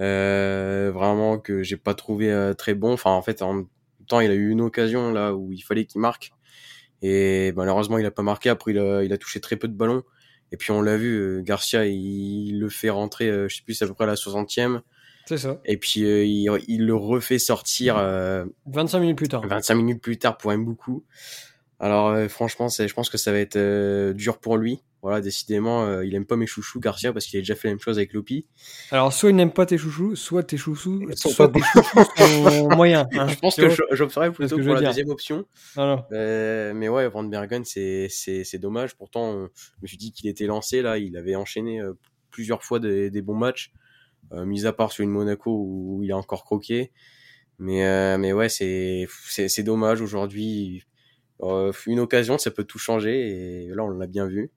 Euh, 0.00 0.90
vraiment 0.92 1.38
que 1.38 1.62
j'ai 1.62 1.76
pas 1.76 1.94
trouvé 1.94 2.30
euh, 2.30 2.54
très 2.54 2.74
bon. 2.74 2.92
Enfin, 2.92 3.10
en 3.10 3.22
fait, 3.22 3.42
en 3.42 3.54
même 3.54 3.66
temps, 4.08 4.20
il 4.20 4.30
a 4.30 4.34
eu 4.34 4.50
une 4.50 4.60
occasion 4.60 5.12
là 5.12 5.34
où 5.34 5.52
il 5.52 5.60
fallait 5.60 5.84
qu'il 5.84 6.00
marque. 6.00 6.32
Et 7.02 7.52
malheureusement, 7.56 7.98
il 7.98 8.06
a 8.06 8.10
pas 8.10 8.22
marqué. 8.22 8.48
Après, 8.48 8.72
il 8.72 8.78
a, 8.78 9.02
il 9.02 9.12
a 9.12 9.18
touché 9.18 9.40
très 9.40 9.56
peu 9.56 9.68
de 9.68 9.74
ballons. 9.74 10.02
Et 10.50 10.56
puis, 10.56 10.70
on 10.70 10.82
l'a 10.82 10.96
vu, 10.96 11.16
euh, 11.16 11.42
Garcia, 11.42 11.86
il, 11.86 12.58
le 12.58 12.68
fait 12.68 12.90
rentrer, 12.90 13.26
je 13.48 13.54
sais 13.54 13.62
plus, 13.62 13.80
à 13.82 13.86
peu 13.86 13.94
près 13.94 14.04
à 14.04 14.08
la 14.08 14.14
60e. 14.14 14.80
C'est 15.26 15.38
ça. 15.38 15.60
Et 15.64 15.76
puis, 15.76 16.00
il, 16.00 16.50
il, 16.68 16.84
le 16.84 16.94
refait 16.94 17.38
sortir. 17.38 17.96
25 18.66 19.00
minutes 19.00 19.16
plus 19.16 19.28
tard. 19.28 19.46
25 19.46 19.74
minutes 19.74 20.02
plus 20.02 20.18
tard 20.18 20.36
pour 20.36 20.56
beaucoup. 20.58 21.04
Alors, 21.80 22.16
franchement, 22.30 22.68
c'est, 22.68 22.86
je 22.86 22.94
pense 22.94 23.08
que 23.08 23.18
ça 23.18 23.32
va 23.32 23.38
être 23.38 24.12
dur 24.12 24.38
pour 24.38 24.56
lui. 24.56 24.82
Voilà, 25.02 25.20
décidément, 25.20 25.84
euh, 25.84 26.06
il 26.06 26.14
aime 26.14 26.24
pas 26.24 26.36
mes 26.36 26.46
chouchous, 26.46 26.78
Garcia, 26.78 27.12
parce 27.12 27.26
qu'il 27.26 27.36
a 27.36 27.40
déjà 27.40 27.56
fait 27.56 27.66
la 27.66 27.74
même 27.74 27.80
chose 27.80 27.98
avec 27.98 28.12
Lopi. 28.12 28.46
Alors, 28.92 29.12
soit 29.12 29.30
il 29.30 29.36
n'aime 29.36 29.52
pas 29.52 29.66
tes 29.66 29.76
chouchous, 29.76 30.14
soit 30.14 30.44
tes 30.44 30.56
chouchous, 30.56 31.04
soit 31.16 31.48
tes 31.48 31.60
chouchous 31.60 32.04
sont 32.16 32.68
moyens. 32.76 33.08
Hein, 33.12 33.26
je 33.26 33.34
pense 33.34 33.56
que 33.56 33.68
j'opterais 33.90 34.30
plutôt 34.30 34.56
pour 34.56 34.74
la 34.74 34.80
deuxième 34.80 35.08
option. 35.10 35.44
Euh, 35.76 36.72
mais 36.72 36.88
ouais, 36.88 37.08
Van 37.08 37.24
Bergen, 37.24 37.64
c'est, 37.64 38.06
c'est, 38.10 38.44
c'est 38.44 38.58
dommage. 38.58 38.94
Pourtant, 38.94 39.48
je 39.56 39.82
me 39.82 39.86
suis 39.88 39.96
dit 39.96 40.12
qu'il 40.12 40.30
était 40.30 40.46
lancé, 40.46 40.82
là, 40.82 40.98
il 40.98 41.16
avait 41.16 41.34
enchaîné 41.34 41.80
euh, 41.80 41.94
plusieurs 42.30 42.62
fois 42.62 42.78
des, 42.78 43.10
des 43.10 43.22
bons 43.22 43.36
matchs, 43.36 43.72
euh, 44.32 44.44
mis 44.44 44.66
à 44.66 44.72
part 44.72 44.92
sur 44.92 45.02
une 45.02 45.10
Monaco 45.10 45.50
où 45.50 46.00
il 46.04 46.12
a 46.12 46.16
encore 46.16 46.44
croqué. 46.44 46.92
Mais, 47.58 47.84
euh, 47.86 48.18
mais 48.18 48.32
ouais, 48.32 48.48
c'est, 48.48 49.06
c'est, 49.28 49.48
c'est 49.48 49.62
dommage 49.62 50.00
aujourd'hui 50.00 50.78
euh, 50.78 50.91
une 51.86 52.00
occasion, 52.00 52.38
ça 52.38 52.50
peut 52.50 52.64
tout 52.64 52.78
changer 52.78 53.64
et 53.64 53.68
là 53.68 53.84
on 53.84 53.90
l'a 53.90 54.06
bien 54.06 54.26
vu. 54.26 54.50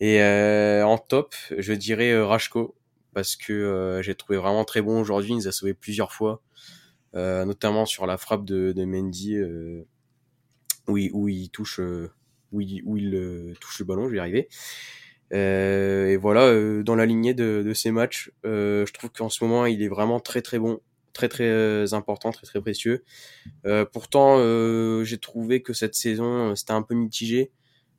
Et 0.00 0.22
euh, 0.22 0.84
en 0.84 0.98
top, 0.98 1.34
je 1.56 1.72
dirais 1.72 2.12
euh, 2.12 2.26
Rashko 2.26 2.74
parce 3.12 3.36
que 3.36 4.00
j'ai 4.02 4.14
trouvé 4.14 4.38
vraiment 4.38 4.64
très 4.64 4.82
bon 4.82 5.00
aujourd'hui. 5.00 5.32
Il 5.32 5.36
nous 5.36 5.48
a 5.48 5.52
sauvé 5.52 5.74
plusieurs 5.74 6.12
fois, 6.12 6.42
notamment 7.14 7.84
sur 7.84 8.06
la 8.06 8.16
frappe 8.16 8.44
de, 8.44 8.72
de 8.72 8.84
Mendy 8.84 9.36
où, 10.86 10.96
il, 10.96 11.10
où 11.12 11.28
il 11.28 11.50
touche 11.50 11.80
où 12.52 12.60
il, 12.60 12.82
où 12.84 12.96
il 12.96 13.56
touche 13.60 13.80
le 13.80 13.84
ballon. 13.84 14.04
Je 14.06 14.12
vais 14.12 14.18
y 14.18 14.20
arriver. 14.20 14.48
et 15.32 16.16
voilà, 16.18 16.82
dans 16.84 16.94
la 16.94 17.04
lignée 17.04 17.34
de, 17.34 17.64
de 17.66 17.74
ces 17.74 17.90
matchs, 17.90 18.30
je 18.44 18.92
trouve 18.92 19.10
qu'en 19.10 19.28
ce 19.28 19.42
moment 19.42 19.66
il 19.66 19.82
est 19.82 19.88
vraiment 19.88 20.20
très 20.20 20.40
très 20.40 20.60
bon 20.60 20.80
très 21.12 21.28
très 21.28 21.44
euh, 21.44 21.86
important, 21.92 22.32
très 22.32 22.46
très 22.46 22.60
précieux. 22.60 23.04
Euh, 23.66 23.84
pourtant, 23.84 24.36
euh, 24.38 25.04
j'ai 25.04 25.18
trouvé 25.18 25.62
que 25.62 25.72
cette 25.72 25.94
saison 25.94 26.54
c'était 26.56 26.72
un 26.72 26.82
peu 26.82 26.94
mitigé. 26.94 27.50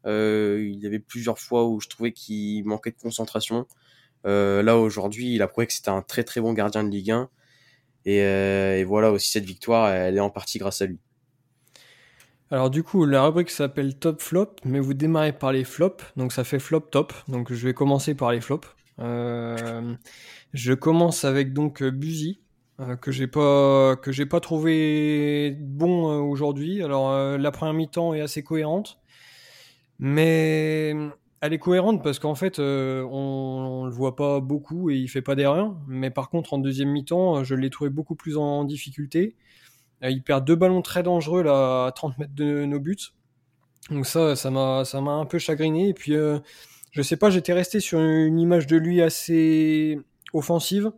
il 0.05 0.79
y 0.79 0.85
avait 0.85 0.99
plusieurs 0.99 1.39
fois 1.39 1.67
où 1.67 1.79
je 1.79 1.87
trouvais 1.87 2.11
qu'il 2.11 2.65
manquait 2.65 2.91
de 2.91 2.97
concentration. 3.01 3.67
là 4.25 4.77
aujourd'hui, 4.77 5.35
il 5.35 5.41
a 5.41 5.47
prouvé 5.47 5.67
que 5.67 5.73
c'était 5.73 5.89
un 5.89 6.01
très 6.01 6.23
très 6.23 6.41
bon 6.41 6.53
gardien 6.53 6.83
de 6.83 6.89
Ligue 6.89 7.11
1. 7.11 7.29
Et, 8.05 8.17
et, 8.17 8.83
voilà 8.83 9.11
aussi 9.11 9.31
cette 9.31 9.45
victoire, 9.45 9.89
elle 9.89 10.17
est 10.17 10.21
en 10.21 10.31
partie 10.31 10.57
grâce 10.57 10.81
à 10.81 10.87
lui. 10.87 10.99
Alors 12.49 12.69
du 12.69 12.83
coup, 12.83 13.05
la 13.05 13.23
rubrique 13.23 13.51
s'appelle 13.51 13.95
Top 13.95 14.21
Flop, 14.21 14.55
mais 14.65 14.79
vous 14.79 14.93
démarrez 14.93 15.31
par 15.31 15.53
les 15.53 15.63
flops, 15.63 16.03
donc 16.17 16.33
ça 16.33 16.43
fait 16.43 16.59
flop 16.59 16.81
top. 16.91 17.13
Donc 17.29 17.53
je 17.53 17.65
vais 17.67 17.73
commencer 17.73 18.15
par 18.15 18.31
les 18.31 18.41
flops. 18.41 18.67
Je 20.53 20.73
commence 20.73 21.23
avec 21.23 21.53
donc 21.53 21.81
Buzy, 21.83 22.41
euh, 22.81 22.95
que 22.95 23.11
j'ai 23.11 23.27
pas 23.27 23.95
que 23.97 24.11
j'ai 24.11 24.25
pas 24.25 24.39
trouvé 24.39 25.55
bon 25.59 26.09
euh, 26.11 26.19
aujourd'hui. 26.19 26.83
Alors 26.83 27.11
euh, 27.11 27.37
la 27.37 27.51
première 27.51 27.73
mi-temps 27.73 28.13
est 28.13 28.21
assez 28.21 28.43
cohérente, 28.43 28.99
mais 29.99 30.93
elle 31.41 31.53
est 31.53 31.59
cohérente 31.59 32.03
parce 32.03 32.19
qu'en 32.19 32.35
fait 32.35 32.59
on, 32.59 32.63
on, 32.63 33.85
le 33.85 33.91
voit 33.91 34.15
pas 34.15 34.39
beaucoup 34.39 34.89
et 34.89 34.95
il 34.97 35.07
fait 35.09 35.21
pas 35.21 35.35
d'erreur. 35.35 35.75
Mais 35.87 36.09
par 36.11 36.29
contre 36.29 36.53
en 36.53 36.57
deuxième 36.57 36.89
mi-temps, 36.89 37.43
je 37.43 37.55
l'ai 37.55 37.69
trouvé 37.69 37.89
beaucoup 37.89 38.15
plus 38.15 38.37
en 38.37 38.63
difficulté. 38.63 39.35
il 40.03 40.23
perd 40.23 40.45
deux 40.45 40.55
ballons 40.55 40.81
très 40.81 41.03
dangereux 41.03 41.43
là 41.43 41.87
à 41.87 41.91
30 41.91 42.17
mètres 42.17 42.35
de 42.35 42.65
nos 42.65 42.79
buts. 42.79 42.97
Donc 43.89 44.05
ça, 44.05 44.35
ça 44.35 44.51
m'a, 44.51 44.85
ça 44.85 45.01
m'a 45.01 45.13
un 45.13 45.25
peu 45.25 45.39
chagriné. 45.39 45.89
Et 45.89 45.93
puis, 45.93 46.13
je 46.91 47.01
sais 47.01 47.17
pas, 47.17 47.29
j'étais 47.29 47.53
resté 47.53 47.79
sur 47.79 47.99
une 47.99 48.39
image 48.39 48.67
de 48.67 48.77
lui 48.77 49.01
assez 49.01 49.99
offensive, 50.33 50.91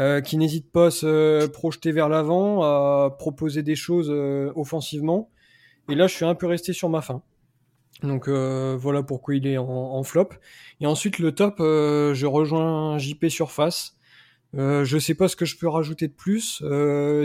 euh, 0.00 0.22
qui 0.22 0.38
n'hésite 0.38 0.72
pas 0.72 0.86
à 0.86 0.90
se 0.90 1.46
projeter 1.46 1.92
vers 1.92 2.08
l'avant, 2.08 2.62
à 2.62 3.14
proposer 3.18 3.62
des 3.62 3.76
choses 3.76 4.08
euh, 4.10 4.50
offensivement. 4.56 5.28
Et 5.90 5.94
là, 5.94 6.06
je 6.06 6.14
suis 6.14 6.24
un 6.24 6.34
peu 6.34 6.46
resté 6.46 6.72
sur 6.72 6.88
ma 6.88 7.02
fin. 7.02 7.20
Donc 8.02 8.26
euh, 8.26 8.78
voilà 8.80 9.02
pourquoi 9.02 9.34
il 9.34 9.46
est 9.46 9.58
en, 9.58 10.02
flop. 10.02 10.30
Et 10.80 10.86
ensuite 10.86 11.18
le 11.18 11.32
top, 11.32 11.56
je 11.58 12.24
rejoins 12.24 12.96
JP 12.96 13.26
Surface. 13.28 13.98
Je 14.54 14.98
sais 14.98 15.14
pas 15.14 15.28
ce 15.28 15.36
que 15.36 15.44
je 15.44 15.58
peux 15.58 15.68
rajouter 15.68 16.08
de 16.08 16.14
plus, 16.14 16.62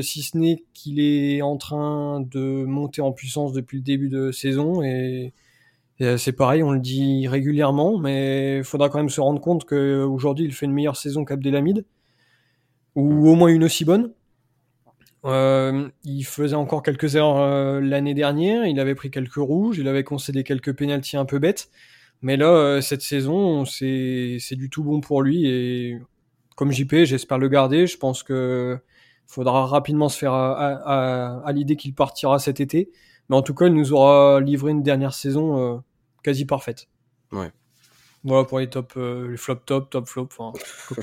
si 0.01 0.21
ce 0.21 0.37
n'est 0.37 0.65
qu'il 0.73 0.99
est 0.99 1.41
en 1.41 1.55
train 1.55 2.19
de 2.19 2.65
monter 2.65 3.01
en 3.01 3.13
puissance 3.13 3.53
depuis 3.53 3.77
le 3.77 3.83
début 3.83 4.09
de 4.09 4.31
saison 4.31 4.83
et 4.83 5.33
c'est 6.17 6.33
pareil, 6.33 6.61
on 6.61 6.71
le 6.71 6.79
dit 6.79 7.25
régulièrement, 7.29 7.97
mais 7.97 8.57
il 8.57 8.63
faudra 8.65 8.89
quand 8.89 8.97
même 8.97 9.09
se 9.09 9.21
rendre 9.21 9.39
compte 9.39 9.63
qu'aujourd'hui 9.63 10.43
il 10.43 10.53
fait 10.53 10.65
une 10.65 10.73
meilleure 10.73 10.97
saison 10.97 11.23
qu'Abdelhamid 11.23 11.85
ou 12.95 13.29
au 13.29 13.35
moins 13.35 13.49
une 13.49 13.63
aussi 13.63 13.85
bonne. 13.85 14.11
Euh, 15.25 15.89
il 16.03 16.23
faisait 16.23 16.55
encore 16.55 16.83
quelques 16.83 17.15
erreurs 17.15 17.39
euh, 17.39 17.81
l'année 17.81 18.13
dernière, 18.13 18.65
il 18.65 18.79
avait 18.79 18.93
pris 18.93 19.09
quelques 19.09 19.33
rouges, 19.35 19.79
il 19.79 19.87
avait 19.87 20.03
concédé 20.03 20.43
quelques 20.43 20.73
pénalties 20.73 21.17
un 21.17 21.25
peu 21.25 21.39
bêtes, 21.39 21.69
mais 22.21 22.37
là, 22.37 22.49
euh, 22.49 22.81
cette 22.81 23.01
saison, 23.01 23.65
c'est 23.65 24.37
du 24.51 24.69
tout 24.69 24.83
bon 24.83 25.01
pour 25.01 25.23
lui, 25.23 25.47
et 25.47 25.99
comme 26.55 26.71
JP, 26.71 27.05
j'espère 27.05 27.39
le 27.39 27.49
garder, 27.49 27.87
je 27.87 27.97
pense 27.97 28.21
que 28.21 28.77
faudra 29.25 29.65
rapidement 29.65 30.09
se 30.09 30.19
faire 30.19 30.33
à, 30.33 30.53
à, 30.53 31.41
à 31.43 31.51
l'idée 31.51 31.75
qu'il 31.75 31.95
partira 31.95 32.37
cet 32.37 32.59
été, 32.59 32.91
mais 33.29 33.35
en 33.35 33.41
tout 33.41 33.55
cas, 33.55 33.65
il 33.65 33.73
nous 33.73 33.93
aura 33.93 34.39
livré 34.41 34.71
une 34.71 34.83
dernière 34.83 35.15
saison 35.15 35.83
quasi 36.23 36.45
parfaite. 36.45 36.87
Ouais. 37.31 37.51
Voilà 38.25 38.43
pour 38.43 38.57
les 38.57 38.67
top, 38.67 38.93
euh, 38.97 39.29
les 39.29 39.37
flop 39.37 39.57
top, 39.67 39.91
top 39.91 40.07
flop, 40.07 40.29
enfin, 40.35 40.51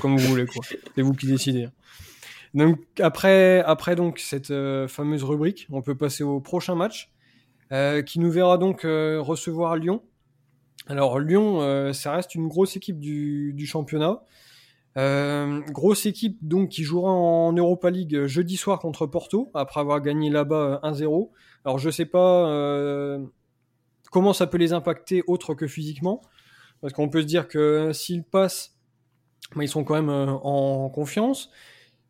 comme 0.01 0.17
vous 0.17 0.27
voulez, 0.27 0.45
quoi. 0.45 0.61
C'est 0.93 1.01
vous 1.01 1.13
qui 1.13 1.25
décidez. 1.25 1.69
Donc 2.53 2.79
après, 2.99 3.61
après 3.61 3.95
donc 3.95 4.19
cette 4.19 4.51
euh, 4.51 4.89
fameuse 4.89 5.23
rubrique, 5.23 5.65
on 5.71 5.81
peut 5.81 5.95
passer 5.95 6.23
au 6.25 6.41
prochain 6.41 6.75
match 6.75 7.11
euh, 7.71 8.01
qui 8.01 8.19
nous 8.19 8.29
verra 8.29 8.57
donc 8.57 8.81
recevoir 8.83 9.77
Lyon. 9.77 10.03
Alors 10.87 11.17
Lyon, 11.19 11.93
ça 11.93 12.11
reste 12.11 12.35
une 12.35 12.49
grosse 12.49 12.75
équipe 12.75 12.99
du, 12.99 13.53
du 13.53 13.65
championnat. 13.65 14.21
Grosse 14.97 16.05
équipe 16.05 16.37
donc 16.41 16.69
qui 16.69 16.83
jouera 16.83 17.09
en 17.09 17.53
Europa 17.53 17.89
League 17.89 18.25
jeudi 18.25 18.57
soir 18.57 18.79
contre 18.79 19.07
Porto 19.07 19.49
après 19.53 19.79
avoir 19.79 20.01
gagné 20.01 20.29
là-bas 20.29 20.81
1-0. 20.83 21.29
Alors 21.63 21.79
je 21.79 21.89
sais 21.89 22.05
pas 22.05 23.17
comment 24.11 24.33
ça 24.33 24.45
peut 24.45 24.57
les 24.57 24.73
impacter 24.73 25.23
autre 25.25 25.55
que 25.55 25.67
physiquement 25.67 26.21
parce 26.83 26.91
qu'on 26.91 27.07
peut 27.07 27.21
se 27.21 27.25
dire 27.25 27.47
que 27.47 27.91
s'ils 27.93 28.23
passent, 28.23 28.75
bah, 29.55 29.63
ils 29.63 29.69
sont 29.69 29.85
quand 29.85 29.95
même 29.95 30.09
en 30.09 30.89
confiance. 30.89 31.49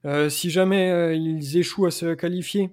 Euh, 0.03 0.29
si 0.29 0.49
jamais 0.49 0.89
euh, 0.89 1.13
ils 1.13 1.57
échouent 1.57 1.85
à 1.85 1.91
se 1.91 2.15
qualifier, 2.15 2.71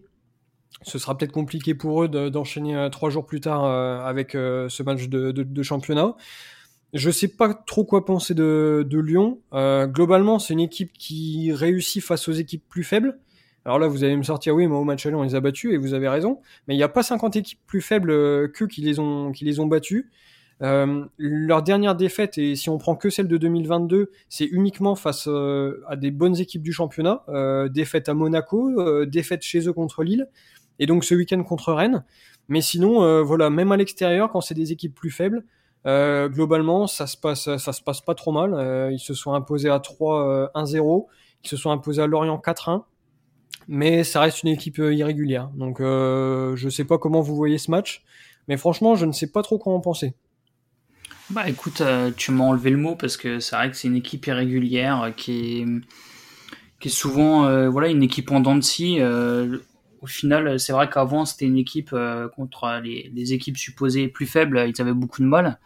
ce 0.80 0.98
sera 0.98 1.18
peut-être 1.18 1.30
compliqué 1.30 1.74
pour 1.74 2.02
eux 2.02 2.08
d'enchaîner 2.08 2.74
euh, 2.74 2.88
trois 2.88 3.10
jours 3.10 3.26
plus 3.26 3.40
tard 3.42 3.66
avec 3.66 4.32
ce 4.32 4.82
match 4.82 5.08
de, 5.08 5.62
championnat. 5.62 6.16
Je 6.94 7.10
sais 7.10 7.28
pas 7.28 7.52
trop 7.52 7.84
quoi 7.84 8.06
penser 8.06 8.32
de, 8.32 8.88
Lyon. 8.90 9.38
globalement, 9.92 10.38
c'est 10.38 10.54
une 10.54 10.60
équipe 10.60 10.94
qui 10.94 11.52
réussit 11.52 12.02
face 12.02 12.28
aux 12.28 12.32
équipes 12.32 12.64
plus 12.66 12.82
faibles. 12.82 13.18
Alors 13.66 13.78
là, 13.78 13.88
vous 13.88 14.04
allez 14.04 14.16
me 14.16 14.22
sortir, 14.22 14.54
oui, 14.54 14.66
mais 14.66 14.74
au 14.74 14.84
match 14.84 15.04
aller, 15.04 15.16
on 15.16 15.22
les 15.22 15.34
a 15.34 15.40
battus, 15.40 15.74
et 15.74 15.76
vous 15.76 15.92
avez 15.92 16.08
raison. 16.08 16.40
Mais 16.66 16.72
il 16.72 16.78
n'y 16.78 16.82
a 16.82 16.88
pas 16.88 17.02
50 17.02 17.36
équipes 17.36 17.60
plus 17.66 17.82
faibles 17.82 18.50
qu'eux 18.52 18.66
qui 18.66 18.80
les 18.80 18.98
ont, 18.98 19.32
qui 19.32 19.44
les 19.44 19.60
ont 19.60 19.66
battus. 19.66 20.10
Euh, 20.62 21.05
leur 21.16 21.62
dernière 21.62 21.94
défaite, 21.94 22.37
et 22.37 22.55
si 22.55 22.68
on 22.68 22.79
prend 22.79 22.94
que 22.94 23.09
celle 23.09 23.29
de 23.29 23.37
2022, 23.37 24.11
c'est 24.29 24.44
uniquement 24.44 24.94
face 24.94 25.27
euh, 25.27 25.83
à 25.88 25.96
des 25.96 26.11
bonnes 26.11 26.38
équipes 26.38 26.62
du 26.62 26.73
championnat. 26.73 27.25
Euh, 27.29 27.68
défaite 27.68 28.09
à 28.09 28.14
Monaco, 28.14 28.70
euh, 28.79 29.07
défaite 29.07 29.42
chez 29.42 29.66
eux 29.68 29.73
contre 29.73 30.03
Lille, 30.03 30.29
et 30.79 30.87
donc 30.87 31.05
ce 31.05 31.14
week-end 31.14 31.42
contre 31.42 31.73
Rennes. 31.73 32.05
Mais 32.49 32.61
sinon, 32.61 33.03
euh, 33.03 33.23
voilà, 33.23 33.49
même 33.49 33.73
à 33.73 33.77
l'extérieur, 33.77 34.31
quand 34.31 34.40
c'est 34.40 34.55
des 34.55 34.73
équipes 34.73 34.94
plus 34.94 35.11
faibles, 35.11 35.44
globalement, 35.87 36.87
ça 36.87 37.07
se 37.07 37.16
passe, 37.16 37.57
ça 37.57 37.73
se 37.73 37.83
passe 37.83 38.03
pas 38.03 38.14
trop 38.14 38.33
mal. 38.33 38.92
ils 38.92 38.99
se 38.99 39.14
sont 39.14 39.33
imposés 39.33 39.70
à 39.70 39.81
3 39.81 40.51
1-0, 40.55 41.07
ils 41.42 41.49
se 41.49 41.57
sont 41.57 41.70
imposés 41.70 42.03
à 42.03 42.07
Lorient 42.07 42.37
4-1 42.37 42.83
mais 43.68 44.05
ça 44.05 44.20
reste 44.20 44.42
une 44.42 44.49
équipe 44.51 44.79
irrégulière. 44.79 45.49
Donc 45.55 45.81
euh, 45.81 46.57
je 46.57 46.68
sais 46.68 46.85
pas 46.85 46.99
comment 46.99 47.20
vous 47.20 47.37
voyez 47.37 47.57
ce 47.57 47.70
match, 47.70 48.05
mais 48.49 48.57
franchement, 48.57 48.96
je 48.96 49.07
ne 49.07 49.12
sais 49.12 49.29
pas 49.29 49.42
trop 49.42 49.59
comment 49.59 49.77
en 49.77 49.81
penser. 49.81 50.14
Bah 51.31 51.49
écoute, 51.49 51.81
euh, 51.81 52.11
tu 52.16 52.33
m'as 52.33 52.43
enlevé 52.43 52.71
le 52.71 52.77
mot 52.77 52.97
parce 52.97 53.16
que 53.16 53.38
c'est 53.38 53.55
vrai 53.55 53.71
que 53.71 53.77
c'est 53.77 53.87
une 53.87 53.95
équipe 53.95 54.27
irrégulière 54.27 55.01
euh, 55.03 55.11
qui 55.12 55.61
est, 55.61 55.66
qui 56.81 56.88
est 56.88 56.90
souvent 56.90 57.45
euh, 57.45 57.69
voilà 57.69 57.87
une 57.87 58.03
équipe 58.03 58.33
en 58.33 58.40
dents 58.40 58.57
de 58.57 58.62
scie. 58.62 59.01
Au 60.01 60.07
final, 60.07 60.59
c'est 60.59 60.73
vrai 60.73 60.90
qu'avant 60.90 61.25
c'était 61.25 61.45
une 61.45 61.59
équipe 61.59 61.95
contre 62.35 62.81
les, 62.83 63.12
les, 63.14 63.33
équipes 63.33 63.59
supposées 63.59 64.09
plus 64.09 64.27
faibles, 64.27 64.64
ils 64.66 64.81
avaient 64.81 64.95
beaucoup 64.95 65.21
de 65.21 65.27
mal. 65.27 65.61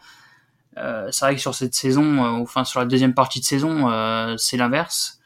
c'est 0.75 1.25
vrai 1.25 1.35
que 1.35 1.41
sur 1.41 1.55
cette 1.55 1.73
saison, 1.73 2.19
enfin 2.41 2.63
sur 2.63 2.79
la 2.81 2.85
deuxième 2.85 3.13
partie 3.13 3.39
de 3.39 3.45
saison, 3.45 3.89
c'est 4.37 4.57
l'inverse. 4.57 5.21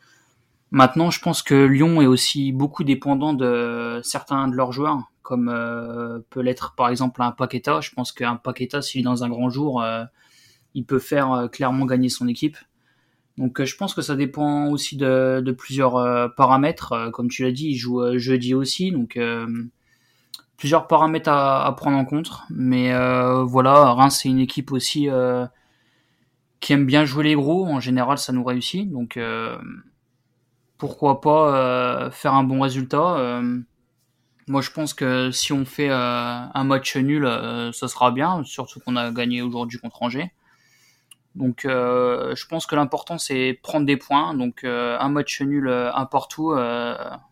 Maintenant, 0.71 1.09
je 1.09 1.19
pense 1.19 1.41
que 1.41 1.55
Lyon 1.55 2.01
est 2.01 2.05
aussi 2.05 2.51
beaucoup 2.51 2.83
dépendant 2.83 3.33
de 3.33 3.99
certains 4.03 4.47
de 4.47 4.55
leurs 4.55 4.71
joueurs, 4.71 5.11
comme 5.23 5.47
peut 6.29 6.41
l'être 6.41 6.75
par 6.75 6.89
exemple 6.89 7.21
un 7.23 7.31
Paqueta. 7.31 7.81
Je 7.81 7.89
pense 7.89 8.11
qu'un 8.11 8.35
Paqueta, 8.35 8.83
s'il 8.83 9.01
est 9.01 9.03
dans 9.03 9.23
un 9.23 9.29
grand 9.29 9.49
jour, 9.49 9.83
il 10.75 10.85
peut 10.85 10.99
faire 10.99 11.31
euh, 11.31 11.47
clairement 11.47 11.85
gagner 11.85 12.09
son 12.09 12.27
équipe. 12.27 12.57
Donc 13.37 13.59
euh, 13.59 13.65
je 13.65 13.75
pense 13.75 13.93
que 13.93 14.01
ça 14.01 14.15
dépend 14.15 14.67
aussi 14.67 14.97
de, 14.97 15.55
plusieurs 15.57 15.95
euh, 15.97 16.27
paramètres. 16.27 17.09
Comme 17.13 17.29
tu 17.29 17.43
l'as 17.43 17.51
dit, 17.51 17.69
il 17.69 17.75
joue 17.75 18.17
jeudi 18.17 18.53
aussi, 18.53 18.91
donc 18.91 19.19
plusieurs 20.57 20.87
paramètres 20.87 21.29
à, 21.29 21.65
à, 21.65 21.71
prendre 21.73 21.97
en 21.97 22.05
compte. 22.05 22.31
Mais 22.49 22.91
voilà, 23.43 23.93
Reims 23.93 24.19
c'est 24.21 24.29
une 24.29 24.39
équipe 24.39 24.71
aussi 24.71 25.07
qui 26.59 26.73
aime 26.73 26.85
bien 26.85 27.05
jouer 27.05 27.23
les 27.23 27.35
gros. 27.35 27.65
En 27.65 27.79
général, 27.79 28.17
ça 28.17 28.33
nous 28.33 28.43
réussit. 28.43 28.91
Donc 28.91 29.17
pourquoi 30.77 31.21
pas 31.21 32.09
faire 32.11 32.33
un 32.33 32.43
bon 32.43 32.61
résultat. 32.61 33.41
moi, 34.47 34.61
je 34.61 34.71
pense 34.71 34.93
que 34.93 35.31
si 35.31 35.53
on 35.53 35.63
fait 35.63 35.89
un 35.89 36.63
match 36.65 36.97
nul, 36.97 37.25
ça 37.71 37.87
sera 37.87 38.11
bien, 38.11 38.43
surtout 38.43 38.81
qu'on 38.81 38.97
a 38.97 39.11
gagné 39.11 39.41
aujourd'hui 39.41 39.79
contre 39.79 40.03
Angers. 40.03 40.33
Donc 41.39 41.63
euh, 41.63 42.35
je 42.35 42.45
pense 42.47 42.67
que 42.67 42.75
l'important 42.75 43.17
c'est 43.17 43.57
prendre 43.63 43.85
des 43.85 43.95
points. 43.95 44.33
Donc 44.33 44.65
euh, 44.65 44.97
un 44.99 45.07
match 45.07 45.41
nul, 45.41 45.69
euh, 45.69 45.89
un 45.93 46.05
partout, 46.05 46.53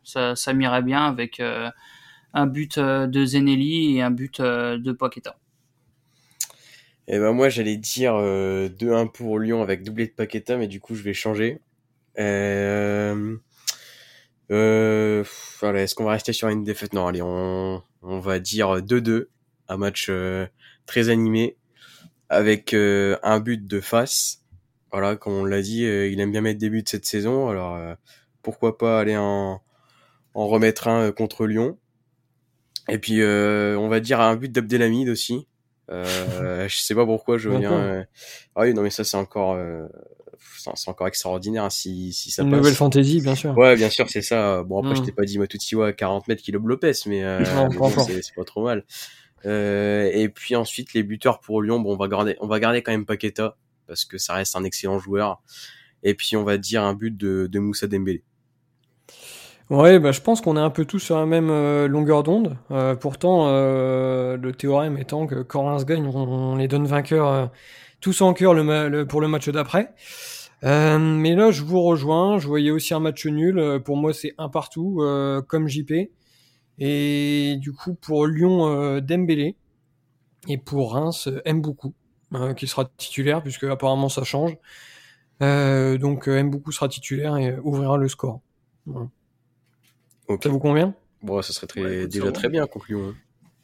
ça, 0.04 0.54
m'irait 0.54 0.82
bien 0.82 1.06
avec 1.06 1.41
un 2.34 2.48
but 2.48 2.80
de 2.80 3.26
Zenelli 3.26 3.98
et 3.98 4.02
un 4.02 4.12
but 4.12 4.39
de 4.41 4.91
Paqueta. 4.93 5.38
Et 7.10 7.15
eh 7.15 7.20
ben 7.20 7.32
moi 7.34 7.50
j'allais 7.50 7.78
dire 7.78 8.13
2-1 8.13 9.12
pour 9.12 9.39
Lyon 9.39 9.62
avec 9.62 9.84
doublé 9.84 10.08
de 10.08 10.12
Paqueta, 10.12 10.58
mais 10.58 10.67
du 10.67 10.80
coup 10.80 10.96
je 10.96 11.04
vais 11.04 11.13
changer. 11.13 11.60
Voilà, 12.15 13.13
est-ce 15.82 15.96
qu'on 15.96 16.06
va 16.06 16.12
rester 16.12 16.32
sur 16.32 16.48
une 16.48 16.63
défaite? 16.63 16.93
Non, 16.93 17.08
allez, 17.08 17.22
on, 17.22 17.84
on 18.02 18.20
va 18.20 18.39
dire 18.39 18.82
2-2, 18.82 19.26
un 19.67 19.78
match 19.78 20.10
très 20.86 21.10
animé 21.10 21.58
avec 22.29 22.73
euh, 22.73 23.17
un 23.23 23.39
but 23.39 23.65
de 23.67 23.79
face. 23.79 24.43
Voilà, 24.91 25.15
comme 25.15 25.33
on 25.33 25.45
l'a 25.45 25.61
dit, 25.61 25.85
euh, 25.85 26.07
il 26.09 26.19
aime 26.19 26.31
bien 26.31 26.41
mettre 26.41 26.59
des 26.59 26.69
buts 26.69 26.83
cette 26.85 27.05
saison. 27.05 27.49
Alors 27.49 27.75
euh, 27.75 27.93
pourquoi 28.41 28.77
pas 28.77 28.99
aller 28.99 29.17
en, 29.17 29.61
en 30.33 30.47
remettre 30.47 30.87
un 30.87 31.11
contre 31.11 31.45
Lyon. 31.45 31.77
Et 32.89 32.99
puis 32.99 33.21
on 33.23 33.89
va 33.89 33.99
dire 33.99 34.21
un 34.21 34.35
but 34.35 34.51
d'Abdelhamid 34.51 35.09
aussi. 35.09 35.47
je 35.89 36.67
sais 36.69 36.95
pas 36.95 37.05
pourquoi 37.05 37.37
je 37.37 37.49
viens. 37.49 38.05
Ah 38.55 38.61
oui, 38.61 38.73
non 38.73 38.81
mais 38.81 38.89
ça 38.89 39.03
c'est 39.03 39.17
encore 39.17 39.57
c'est 40.75 40.89
encore 40.89 41.07
extraordinaire 41.07 41.63
hein, 41.63 41.69
si, 41.69 42.11
si 42.13 42.29
ça 42.31 42.43
Une 42.43 42.49
passe. 42.49 42.57
nouvelle 42.59 42.73
fantaisie, 42.75 43.21
bien 43.21 43.35
sûr. 43.35 43.57
Ouais, 43.57 43.75
bien 43.75 43.89
sûr, 43.89 44.09
c'est 44.09 44.21
ça. 44.21 44.63
Bon, 44.63 44.79
après, 44.79 44.93
Mm. 44.93 44.95
je 44.97 45.01
t'ai 45.03 45.11
pas 45.13 45.23
dit 45.23 45.37
Matutsiwa 45.39 45.87
à 45.87 45.93
40 45.93 46.27
mètres 46.27 46.41
Kilo 46.41 46.59
Lopez, 46.59 46.91
mais, 47.05 47.23
euh, 47.23 47.39
mais 47.69 47.75
bon, 47.77 47.89
c'est 47.89 48.33
pas 48.35 48.43
trop 48.43 48.63
mal. 48.63 48.83
Euh, 49.45 50.10
et 50.13 50.30
puis 50.30 50.56
ensuite, 50.56 50.93
les 50.93 51.04
buteurs 51.04 51.39
pour 51.39 51.62
Lyon, 51.62 51.80
bon, 51.80 51.93
on 51.93 51.97
va 51.97 52.08
garder, 52.08 52.36
on 52.39 52.47
va 52.47 52.60
garder 52.60 52.82
quand 52.82 52.91
même 52.91 53.06
Paqueta, 53.06 53.56
parce 53.88 54.06
que 54.06 54.17
ça 54.17 54.34
reste 54.34 54.56
un 54.56 54.63
excellent 54.63 55.00
joueur. 55.00 55.41
Et 56.04 56.13
puis, 56.13 56.36
on 56.36 56.43
va 56.43 56.58
dire 56.58 56.84
un 56.84 56.93
but 56.93 57.15
de, 57.15 57.47
de 57.47 57.60
Moussa 57.60 57.88
Dembélé. 57.88 58.23
Ouais, 59.69 60.00
bah, 60.00 60.13
je 60.13 60.21
pense 60.21 60.39
qu'on 60.39 60.56
est 60.56 60.62
un 60.62 60.69
peu 60.69 60.86
tous 60.86 61.00
sur 61.00 61.17
la 61.17 61.26
même 61.26 61.50
euh, 61.50 61.88
longueur 61.88 62.23
d'onde. 62.23 62.58
Euh, 62.71 62.95
pourtant, 62.95 63.47
le 63.50 64.52
théorème 64.52 64.97
étant 64.97 65.28
que 65.28 65.41
quand 65.41 65.65
Reims 65.65 65.86
gagne, 65.86 66.06
on, 66.08 66.56
les 66.56 66.67
donne 66.67 66.86
vainqueurs 66.88 67.52
tous 68.00 68.21
en 68.21 68.34
cœur 68.34 68.54
le, 68.54 68.88
le- 68.88 69.06
pour 69.06 69.19
le 69.21 69.28
match 69.28 69.50
d'après. 69.50 69.93
Mais 70.63 71.36
là, 71.36 71.52
je 71.52 71.63
vous 71.63 71.82
rejoins. 71.82 72.38
Je 72.38 72.47
voyais 72.47 72.71
aussi 72.71 72.93
un 72.93 73.00
match 73.00 73.26
nul. 73.26 73.82
Pour 73.84 73.97
moi, 73.97 74.13
c'est 74.13 74.34
un 74.38 74.50
partout, 74.50 75.02
comme 75.47 75.67
JP. 75.67 75.93
Et 76.79 77.57
du 77.59 77.73
coup, 77.73 77.93
pour 77.95 78.27
Lyon, 78.27 78.67
euh, 78.67 79.01
Dembélé. 79.01 79.55
Et 80.47 80.57
pour 80.57 80.93
Reims, 80.93 81.29
aime 81.45 81.61
beaucoup, 81.61 81.93
qui 82.55 82.67
sera 82.67 82.85
titulaire, 82.97 83.41
puisque 83.41 83.63
apparemment 83.65 84.07
ça 84.07 84.23
change. 84.23 84.55
donc 85.41 86.27
aime 86.27 86.49
beaucoup 86.49 86.71
sera 86.71 86.87
titulaire 86.87 87.35
et 87.37 87.57
ouvrira 87.59 87.97
le 87.97 88.07
score. 88.07 88.39
Ça 88.85 90.49
vous 90.49 90.59
convient? 90.59 90.93
Bon, 91.21 91.41
ça 91.41 91.51
serait 91.51 91.67
très, 91.67 92.07
déjà 92.07 92.31
très 92.31 92.47
bien, 92.47 92.65
concluons. 92.65 93.13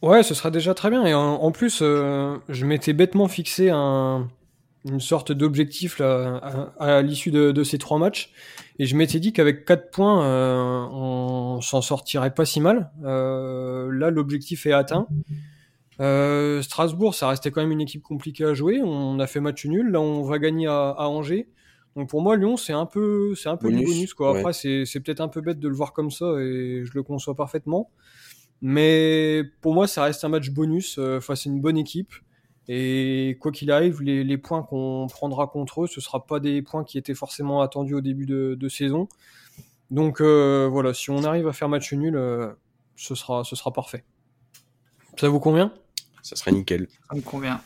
Ouais, 0.01 0.23
ce 0.23 0.33
serait 0.33 0.51
déjà 0.51 0.73
très 0.73 0.89
bien. 0.89 1.05
Et 1.05 1.13
en, 1.13 1.51
plus, 1.51 1.79
je 1.79 2.65
m'étais 2.65 2.91
bêtement 2.91 3.29
fixé 3.29 3.69
un, 3.69 4.27
une 4.85 4.99
sorte 4.99 5.31
d'objectif 5.31 6.01
à, 6.01 6.73
à, 6.79 7.01
l'issue 7.01 7.31
de, 7.31 7.51
de, 7.51 7.63
ces 7.63 7.77
trois 7.77 7.97
matchs. 7.99 8.31
Et 8.79 8.85
je 8.85 8.95
m'étais 8.95 9.19
dit 9.19 9.33
qu'avec 9.33 9.65
quatre 9.65 9.91
points, 9.91 10.25
euh, 10.25 10.87
on 10.91 11.61
s'en 11.61 11.81
sortirait 11.81 12.33
pas 12.33 12.45
si 12.45 12.59
mal. 12.59 12.91
Euh, 13.03 13.91
là, 13.91 14.09
l'objectif 14.09 14.65
est 14.65 14.71
atteint. 14.71 15.07
Euh, 15.99 16.61
Strasbourg, 16.63 17.13
ça 17.13 17.27
restait 17.27 17.51
quand 17.51 17.61
même 17.61 17.71
une 17.71 17.81
équipe 17.81 18.01
compliquée 18.01 18.45
à 18.45 18.53
jouer. 18.53 18.81
On 18.83 19.19
a 19.19 19.27
fait 19.27 19.39
match 19.39 19.65
nul. 19.65 19.91
Là, 19.91 20.01
on 20.01 20.23
va 20.23 20.39
gagner 20.39 20.67
à, 20.67 20.89
à 20.89 21.05
Angers. 21.05 21.47
Donc 21.95 22.09
pour 22.09 22.23
moi, 22.23 22.35
Lyon, 22.35 22.57
c'est 22.57 22.73
un 22.73 22.87
peu, 22.87 23.35
c'est 23.35 23.49
un 23.49 23.57
peu 23.57 23.69
bonus, 23.69 23.85
du 23.85 23.93
bonus 23.93 24.13
quoi. 24.15 24.35
Après, 24.35 24.53
c'est, 24.53 24.85
c'est 24.85 24.99
peut-être 24.99 25.21
un 25.21 25.27
peu 25.27 25.41
bête 25.41 25.59
de 25.59 25.67
le 25.67 25.75
voir 25.75 25.93
comme 25.93 26.09
ça 26.09 26.25
et 26.39 26.81
je 26.83 26.91
le 26.95 27.03
conçois 27.03 27.35
parfaitement. 27.35 27.91
Mais 28.61 29.43
pour 29.61 29.75
moi, 29.75 29.85
ça 29.85 30.03
reste 30.03 30.23
un 30.23 30.29
match 30.29 30.49
bonus 30.49 30.99
face 31.21 31.45
à 31.45 31.49
une 31.49 31.61
bonne 31.61 31.77
équipe. 31.77 32.11
Et 32.69 33.37
quoi 33.41 33.51
qu'il 33.51 33.71
arrive, 33.71 34.01
les, 34.01 34.23
les 34.23 34.37
points 34.37 34.63
qu'on 34.63 35.07
prendra 35.09 35.47
contre 35.47 35.83
eux, 35.83 35.87
ce 35.87 35.99
sera 35.99 36.25
pas 36.25 36.39
des 36.39 36.61
points 36.61 36.83
qui 36.83 36.97
étaient 36.97 37.13
forcément 37.13 37.61
attendus 37.61 37.93
au 37.93 38.01
début 38.01 38.25
de, 38.25 38.55
de 38.57 38.69
saison. 38.69 39.09
Donc 39.91 40.21
euh, 40.21 40.67
voilà, 40.71 40.93
si 40.93 41.09
on 41.09 41.23
arrive 41.23 41.47
à 41.47 41.53
faire 41.53 41.67
match 41.67 41.91
nul, 41.91 42.15
euh, 42.15 42.53
ce, 42.95 43.15
sera, 43.15 43.43
ce 43.43 43.55
sera 43.55 43.71
parfait. 43.71 44.05
Ça 45.19 45.27
vous 45.27 45.39
convient? 45.39 45.73
Ça 46.21 46.35
serait 46.37 46.53
nickel. 46.53 46.87
Ça 47.09 47.15
me 47.15 47.21
convient. 47.21 47.61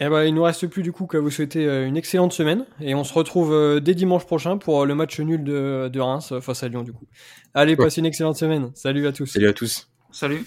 Eh 0.00 0.08
ben, 0.08 0.24
il 0.24 0.34
nous 0.34 0.42
reste 0.42 0.66
plus 0.66 0.82
du 0.82 0.92
coup 0.92 1.06
qu'à 1.06 1.20
vous 1.20 1.30
souhaiter 1.30 1.66
euh, 1.66 1.86
une 1.86 1.96
excellente 1.96 2.32
semaine 2.32 2.66
et 2.80 2.94
on 2.94 3.04
se 3.04 3.14
retrouve 3.14 3.80
dès 3.80 3.94
dimanche 3.94 4.26
prochain 4.26 4.58
pour 4.58 4.84
le 4.84 4.94
match 4.94 5.18
nul 5.20 5.42
de, 5.42 5.88
de 5.90 6.00
Reims 6.00 6.34
face 6.40 6.62
à 6.62 6.68
Lyon 6.68 6.82
du 6.82 6.92
coup. 6.92 7.06
Allez, 7.54 7.76
passez 7.76 8.00
une 8.00 8.06
excellente 8.06 8.36
semaine. 8.36 8.72
Salut 8.74 9.06
à 9.06 9.12
tous. 9.12 9.26
Salut 9.26 9.48
à 9.48 9.52
tous. 9.54 9.88
Salut. 10.12 10.44